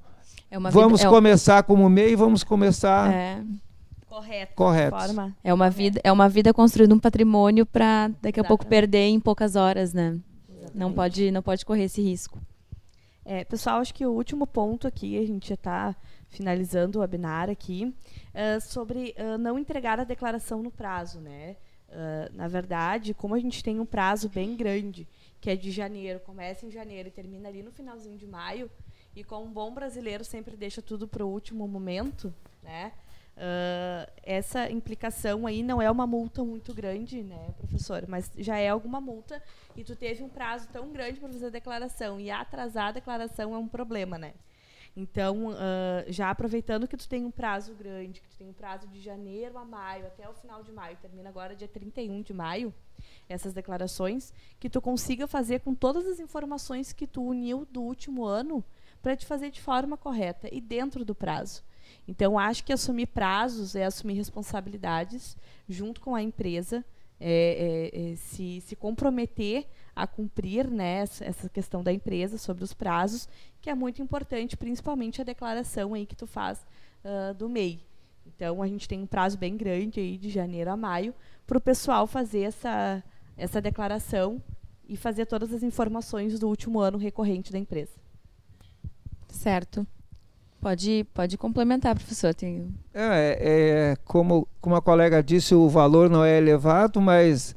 [0.50, 1.66] é vamos vida, é começar um...
[1.66, 3.40] como meio e vamos começar é.
[4.14, 4.54] Correto.
[4.54, 4.96] correto.
[5.42, 8.48] É uma vida, é uma vida construindo um patrimônio para daqui a Exatamente.
[8.48, 10.18] pouco perder em poucas horas, né?
[10.74, 12.40] Não pode, não pode correr esse risco.
[13.24, 15.96] É, pessoal, acho que o último ponto aqui, a gente já está
[16.28, 17.94] finalizando o webinar aqui,
[18.34, 21.20] uh, sobre uh, não entregar a declaração no prazo.
[21.20, 21.56] Né?
[21.88, 25.06] Uh, na verdade, como a gente tem um prazo bem grande,
[25.40, 28.70] que é de janeiro, começa em janeiro e termina ali no finalzinho de maio,
[29.16, 32.92] e como um bom brasileiro sempre deixa tudo para o último momento, né?
[33.36, 38.04] Uh, essa implicação aí não é uma multa muito grande, né, professor?
[38.06, 39.42] Mas já é alguma multa
[39.76, 43.52] e tu teve um prazo tão grande para fazer a declaração e atrasar a declaração
[43.52, 44.34] é um problema, né?
[44.96, 45.54] Então, uh,
[46.06, 49.58] já aproveitando que tu tem um prazo grande, que tu tem um prazo de janeiro
[49.58, 52.72] a maio, até o final de maio, termina agora dia 31 de maio,
[53.28, 58.24] essas declarações, que tu consiga fazer com todas as informações que tu uniu do último
[58.24, 58.64] ano
[59.02, 61.64] para te fazer de forma correta e dentro do prazo.
[62.06, 65.36] Então, acho que assumir prazos é assumir responsabilidades
[65.68, 66.84] junto com a empresa,
[67.18, 72.74] é, é, é, se, se comprometer a cumprir né, essa questão da empresa sobre os
[72.74, 73.28] prazos,
[73.60, 76.66] que é muito importante, principalmente a declaração aí que tu faz
[77.04, 77.80] uh, do MEI.
[78.26, 81.14] Então, a gente tem um prazo bem grande aí, de janeiro a maio,
[81.46, 83.02] para o pessoal fazer essa,
[83.36, 84.42] essa declaração
[84.88, 87.92] e fazer todas as informações do último ano recorrente da empresa.
[89.28, 89.86] Certo.
[90.64, 92.32] Pode, pode complementar, professor.
[92.32, 92.74] Tem...
[92.94, 97.54] É, é, como, como a colega disse, o valor não é elevado, mas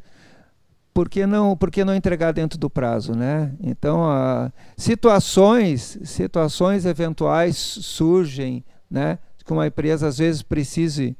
[0.94, 3.54] por que não, por que não entregar dentro do prazo, né?
[3.62, 9.20] Então, a, situações, situações eventuais surgem, né?
[9.46, 11.16] Que uma empresa às vezes precise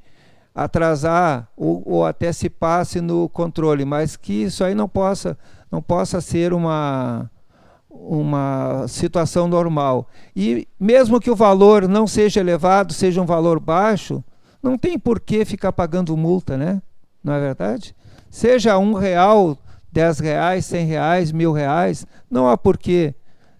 [0.54, 5.38] atrasar ou, ou até se passe no controle, mas que isso aí não possa,
[5.72, 7.32] não possa ser uma
[8.00, 10.08] uma situação normal.
[10.36, 14.24] E mesmo que o valor não seja elevado, seja um valor baixo,
[14.62, 16.82] não tem por que ficar pagando multa, né?
[17.24, 17.96] Não é verdade?
[18.30, 19.58] Seja um real,
[19.92, 23.14] dez reais, cem reais, mil reais, não há por que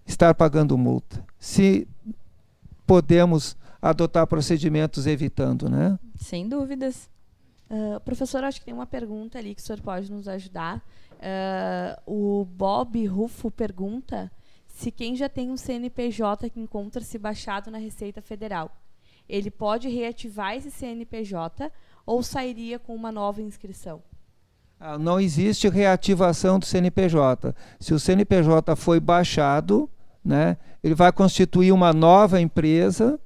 [0.06, 1.24] estar pagando multa.
[1.38, 1.86] Se
[2.86, 5.98] podemos adotar procedimentos evitando, né?
[6.16, 7.08] Sem dúvidas.
[7.70, 10.82] Uh, professor, acho que tem uma pergunta ali que o senhor pode nos ajudar.
[11.18, 14.30] Uh, o Bob Rufo pergunta
[14.68, 18.70] se quem já tem um CNPJ que encontra-se baixado na Receita Federal,
[19.28, 21.72] ele pode reativar esse CNPJ
[22.06, 24.00] ou sairia com uma nova inscrição?
[24.78, 27.52] Ah, não existe reativação do CNPJ.
[27.80, 29.90] Se o CNPJ foi baixado,
[30.24, 33.18] né, ele vai constituir uma nova empresa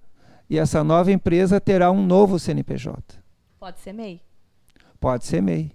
[0.49, 3.22] e essa nova empresa terá um novo CNPJ.
[3.61, 4.22] Pode ser MEI?
[4.99, 5.70] Pode ser MEI.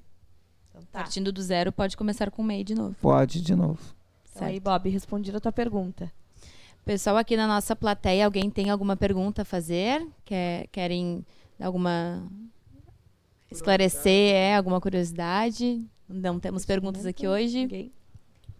[0.97, 1.03] Tá.
[1.03, 2.95] Partindo do zero, pode começar com MEI de novo.
[2.99, 3.79] Pode de novo.
[4.25, 4.45] Certo.
[4.45, 6.11] Aí, Bob, respondi a tua pergunta.
[6.83, 10.07] Pessoal aqui na nossa plateia, alguém tem alguma pergunta a fazer?
[10.25, 11.23] Quer, querem
[11.59, 12.27] alguma
[13.51, 15.85] esclarecer, é, alguma curiosidade?
[16.09, 17.59] Não temos perguntas aqui hoje.
[17.59, 17.93] Ninguém.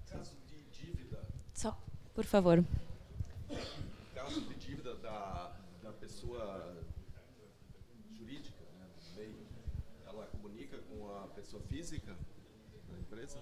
[0.07, 1.19] Caso de dívida.
[1.55, 1.75] Só,
[2.13, 2.63] por favor.
[4.13, 6.83] Caso de dívida da, da pessoa
[8.15, 8.85] jurídica, né,
[10.07, 12.15] ela comunica com a pessoa física
[12.89, 13.38] da empresa?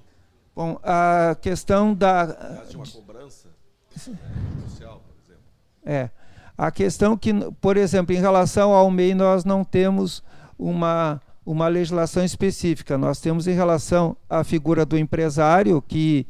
[0.56, 2.26] Bom, a questão da.
[2.70, 3.50] De uma cobrança
[3.96, 5.44] social, por exemplo.
[5.86, 6.10] É.
[6.58, 10.24] A questão que, por exemplo, em relação ao MEI, nós não temos
[10.58, 12.98] uma, uma legislação específica.
[12.98, 16.26] Nós temos em relação à figura do empresário, que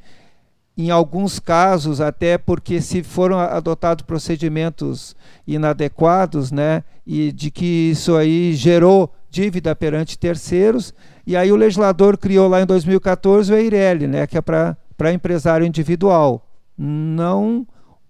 [0.78, 5.16] em alguns casos, até porque se foram adotados procedimentos
[5.48, 10.94] inadequados, né, e de que isso aí gerou dívida perante terceiros,
[11.26, 15.66] e aí o legislador criou lá em 2014 o EIRELI, né, que é para empresário
[15.66, 16.48] individual,
[16.78, 17.66] não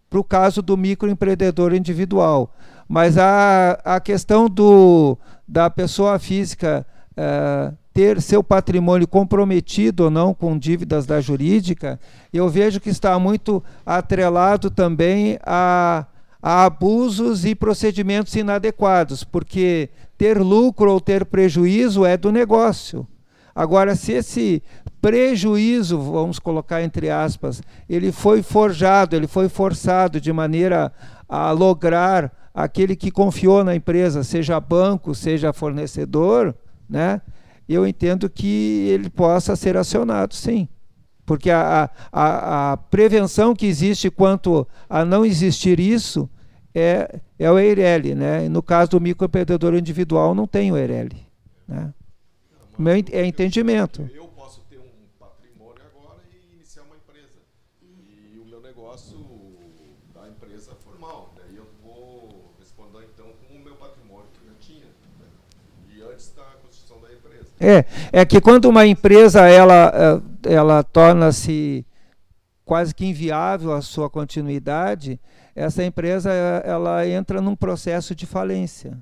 [0.09, 2.53] para o caso do microempreendedor individual.
[2.87, 10.33] Mas a, a questão do, da pessoa física uh, ter seu patrimônio comprometido ou não
[10.33, 11.99] com dívidas da jurídica,
[12.33, 16.05] eu vejo que está muito atrelado também a,
[16.47, 23.07] a abusos e procedimentos inadequados, porque ter lucro ou ter prejuízo é do negócio.
[23.55, 24.61] Agora, se esse
[25.01, 30.93] prejuízo, vamos colocar entre aspas, ele foi forjado, ele foi forçado de maneira
[31.27, 36.55] a lograr aquele que confiou na empresa, seja banco, seja fornecedor,
[36.87, 37.23] né?
[37.67, 40.69] Eu entendo que ele possa ser acionado, sim.
[41.25, 46.29] Porque a, a, a prevenção que existe quanto a não existir isso
[46.73, 48.13] é, é o EIRELI.
[48.13, 48.49] Né?
[48.49, 51.25] No caso do microempreendedor individual, não tem o EIRELI.
[51.67, 51.93] Né?
[52.77, 54.07] Meu é entendimento.
[54.13, 57.39] Eu posso ter um patrimônio agora e iniciar uma empresa.
[57.81, 59.17] E o meu negócio
[60.13, 61.33] da empresa formal.
[61.37, 64.85] Daí eu vou responder então com o meu patrimônio que eu tinha.
[64.85, 65.25] Né?
[65.95, 67.44] E antes da constituição da empresa.
[67.59, 71.85] É, é que quando uma empresa ela, eh, ela torna-se
[72.65, 75.19] quase que inviável a sua continuidade,
[75.55, 78.97] essa empresa ela entra num processo de falência.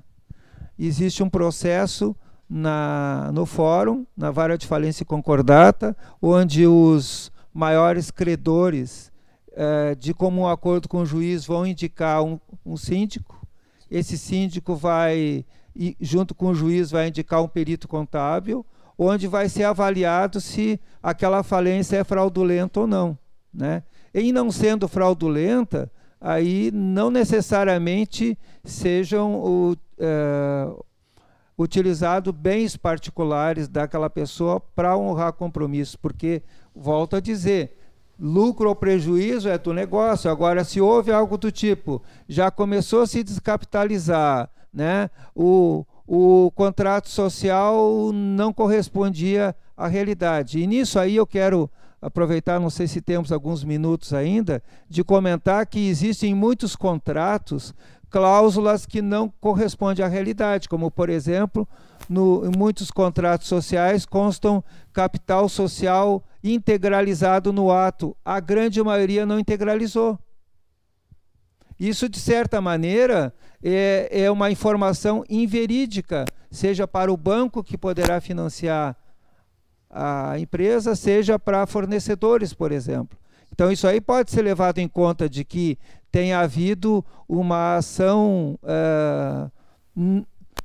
[0.78, 2.14] Existe um processo
[2.48, 9.10] na, no fórum, na vara de falência concordata, onde os maiores credores,
[9.52, 13.44] eh, de comum acordo com o juiz, vão indicar um, um síndico.
[13.90, 15.44] Esse síndico vai,
[15.74, 18.64] e, junto com o juiz, vai indicar um perito contábil,
[18.96, 23.18] onde vai ser avaliado se aquela falência é fraudulenta ou não.
[23.52, 23.82] Né?
[24.12, 30.84] Em não sendo fraudulenta, aí não necessariamente sejam o, uh,
[31.58, 36.42] utilizado bens particulares daquela pessoa para honrar compromissos, porque
[36.74, 37.76] volto a dizer,
[38.18, 40.30] lucro ou prejuízo é do negócio.
[40.30, 45.08] Agora, se houve algo do tipo, já começou a se descapitalizar, né?
[45.34, 50.58] O, o contrato social não correspondia à realidade.
[50.58, 51.70] E nisso aí eu quero
[52.02, 57.74] aproveitar, não sei se temos alguns minutos ainda, de comentar que existem muitos contratos
[58.10, 61.66] cláusulas que não correspondem à realidade, como, por exemplo,
[62.08, 64.62] no, em muitos contratos sociais constam
[64.92, 68.16] capital social integralizado no ato.
[68.24, 70.18] A grande maioria não integralizou.
[71.78, 78.20] Isso, de certa maneira, é, é uma informação inverídica, seja para o banco que poderá
[78.20, 78.96] financiar
[79.90, 83.18] a empresa, seja para fornecedores, por exemplo.
[83.52, 85.78] Então, isso aí pode ser levado em conta de que
[86.10, 89.50] tenha havido uma ação uh,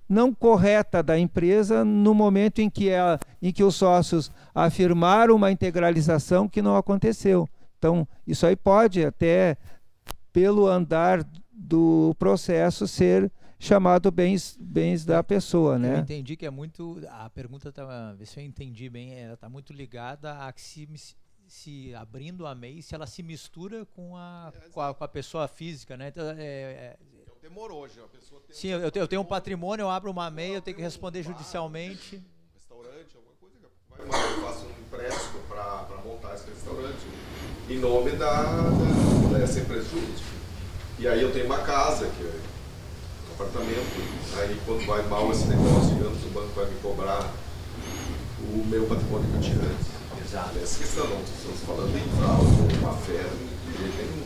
[0.09, 5.51] não correta da empresa no momento em que, ela, em que os sócios afirmaram uma
[5.51, 7.47] integralização que não aconteceu.
[7.77, 9.55] Então, isso aí pode até,
[10.39, 11.21] pelo andar
[11.51, 13.29] do processo, ser
[13.59, 15.95] chamado bens, bens da pessoa, né?
[15.95, 17.01] Eu entendi que é muito.
[17.09, 20.87] A pergunta tá, ver se eu entendi bem, ela está muito ligada a que se,
[21.45, 25.07] se abrindo a MEI, se ela se mistura com a, é, com a, com a
[25.09, 26.07] pessoa física, né?
[26.07, 29.21] Então, é, é, é um temor hoje, a pessoa tem Sim, um eu, eu, tenho
[29.21, 32.15] um patrimônio, eu abro uma MEI, eu tenho que responder judicialmente.
[32.15, 33.57] Um restaurante, alguma coisa,
[33.89, 37.28] vai, eu faço um empréstimo para montar esse restaurante
[37.69, 40.29] em nome da, da, dessa empresa jurídica.
[40.97, 42.49] E aí eu tenho uma casa que é
[43.39, 47.31] apartamento, aí quando vai mal esse negócio, digamos, o banco vai me cobrar
[48.53, 49.87] o meu patrimônio que eu tinha antes.
[50.25, 50.59] Exato.
[50.59, 53.25] Essa questão não, estamos falando em fraude, uma fé.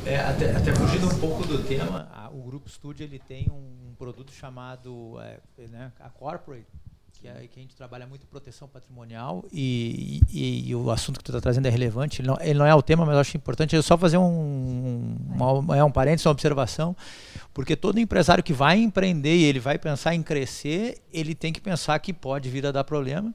[0.06, 3.96] É, até, até fugindo um pouco do tema, o Grupo Studio ele tem um, um
[3.96, 6.66] produto chamado é, né, a Corporate,
[7.24, 11.24] que, é, que a gente trabalha muito proteção patrimonial e, e, e o assunto que
[11.24, 12.22] tu está trazendo é relevante.
[12.22, 13.74] Ele não, ele não, é o tema, mas eu acho importante.
[13.74, 16.94] Eu só fazer um, uma, é um parênteses, uma observação,
[17.54, 21.62] porque todo empresário que vai empreender e ele vai pensar em crescer, ele tem que
[21.62, 23.34] pensar que pode vir a dar problema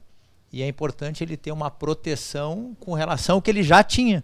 [0.53, 4.23] e é importante ele ter uma proteção com relação ao que ele já tinha.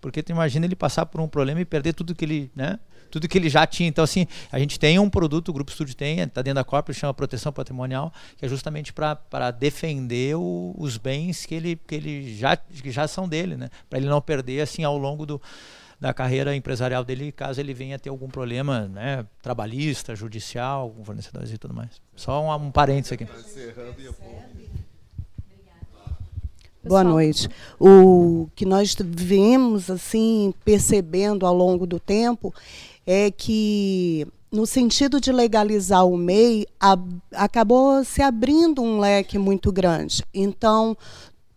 [0.00, 2.78] Porque tu imagina ele passar por um problema e perder tudo que ele, né?
[3.12, 3.88] Tudo que ele já tinha.
[3.88, 6.98] Então, assim, a gente tem um produto, o Grupo Estúdio tem, está dentro da Corporate,
[6.98, 12.34] chama Proteção Patrimonial, que é justamente para defender o, os bens que ele, que ele
[12.34, 13.68] já, que já são dele, né?
[13.88, 15.40] Para ele não perder, assim, ao longo do,
[16.00, 19.26] da carreira empresarial dele, caso ele venha ter algum problema, né?
[19.42, 22.00] Trabalhista, judicial, com fornecedores e tudo mais.
[22.16, 23.26] Só um, um parênteses aqui.
[26.84, 27.48] Boa noite.
[27.78, 32.52] O que nós vemos assim percebendo ao longo do tempo
[33.06, 36.96] é que no sentido de legalizar o MEI, a,
[37.32, 40.22] acabou se abrindo um leque muito grande.
[40.34, 40.96] Então,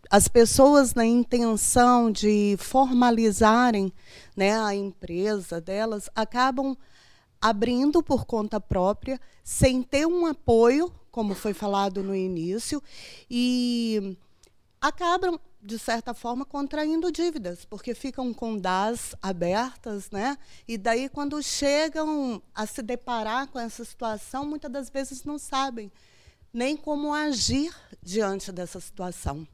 [0.10, 3.92] as pessoas na intenção de formalizarem
[4.36, 6.78] né, a empresa delas acabam
[7.42, 12.82] abrindo por conta própria, sem ter um apoio, como foi falado no início,
[13.30, 14.18] e
[14.82, 20.38] acabam, de certa forma, contraindo dívidas, porque ficam com DAS abertas, né?
[20.68, 25.92] E daí, quando chegam a se deparar com essa situação, muitas das vezes não sabem
[26.54, 29.48] nem como agir diante dessa situação.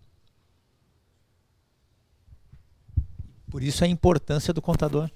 [3.50, 5.10] Por isso a importância do contador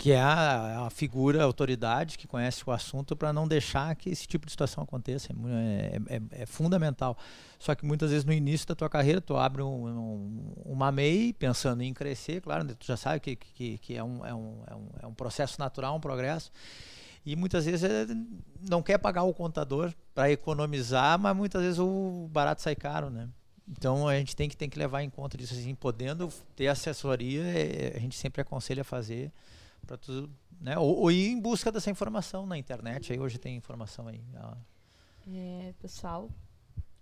[0.00, 4.08] que é a, a, figura, a autoridade que conhece o assunto para não deixar que
[4.08, 5.30] esse tipo de situação aconteça.
[5.30, 7.18] É, é, é, é, fundamental.
[7.58, 11.34] Só que muitas vezes no início da tua carreira, tu abre um, um, uma MEI
[11.34, 14.62] pensando em crescer, claro, né, tu já sabe que, que, que é, um, é, um,
[14.66, 16.50] é, um, é um processo natural, um progresso.
[17.26, 18.06] E muitas vezes é,
[18.70, 23.28] não quer pagar o contador para economizar, mas muitas vezes o barato sai caro, né?
[23.68, 27.42] Então a gente tem que, tem que levar em conta disso, assim, podendo ter assessoria,
[27.42, 29.30] é, a gente sempre aconselha a fazer
[29.86, 30.78] para tudo, né?
[30.78, 33.12] Ou, ou, ir em busca dessa informação na internet.
[33.12, 34.20] Aí hoje tem informação aí.
[35.32, 36.28] É, pessoal,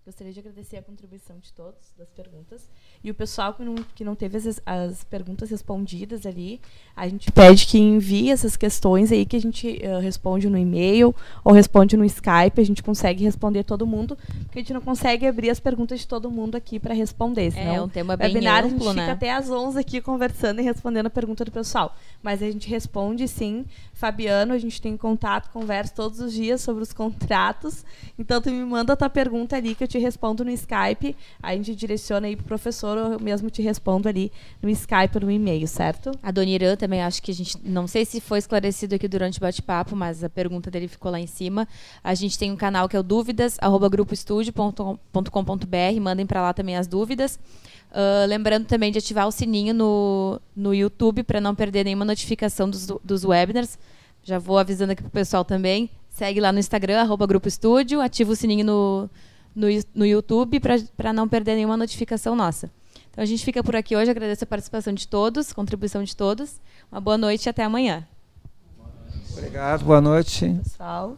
[0.09, 2.67] gostaria de agradecer a contribuição de todos das perguntas
[3.03, 6.59] e o pessoal que não, que não teve as, as perguntas respondidas ali,
[6.95, 11.15] a gente pede que envie essas questões aí que a gente uh, responde no e-mail
[11.43, 12.59] ou responde no Skype.
[12.59, 16.07] A gente consegue responder todo mundo, porque a gente não consegue abrir as perguntas de
[16.07, 17.51] todo mundo aqui para responder.
[17.51, 19.01] Senão, é um tema bem webinar, amplo, a gente né?
[19.03, 21.95] fica até às 11 aqui conversando e respondendo a pergunta do pessoal.
[22.21, 23.65] Mas a gente responde sim.
[23.93, 27.85] Fabiano, a gente tem contato, conversa todos os dias sobre os contratos.
[28.17, 31.15] Então, tu me manda a tua pergunta ali que eu te respondo no Skype.
[31.41, 34.31] A gente direciona aí pro professor ou eu mesmo te respondo ali
[34.61, 36.11] no Skype ou no e-mail, certo?
[36.23, 37.57] A Dona Irã também acho que a gente.
[37.63, 41.19] Não sei se foi esclarecido aqui durante o bate-papo, mas a pergunta dele ficou lá
[41.19, 41.67] em cima.
[42.03, 43.89] A gente tem um canal que é o dúvidas, arroba.
[46.01, 47.39] Mandem para lá também as dúvidas.
[47.91, 52.69] Uh, lembrando também de ativar o sininho no, no YouTube para não perder nenhuma notificação
[52.69, 53.79] dos, dos webinars.
[54.23, 55.89] Já vou avisando aqui para o pessoal também.
[56.09, 59.09] Segue lá no Instagram, arroba Grupo Estúdio, ativa o sininho no,
[59.59, 60.59] no, no YouTube
[60.95, 62.71] para não perder nenhuma notificação nossa.
[63.11, 64.09] Então a gente fica por aqui hoje.
[64.09, 66.59] Agradeço a participação de todos, contribuição de todos.
[66.91, 68.07] Uma boa noite e até amanhã.
[69.33, 70.59] Obrigado, boa noite.
[70.63, 71.17] Pessoal.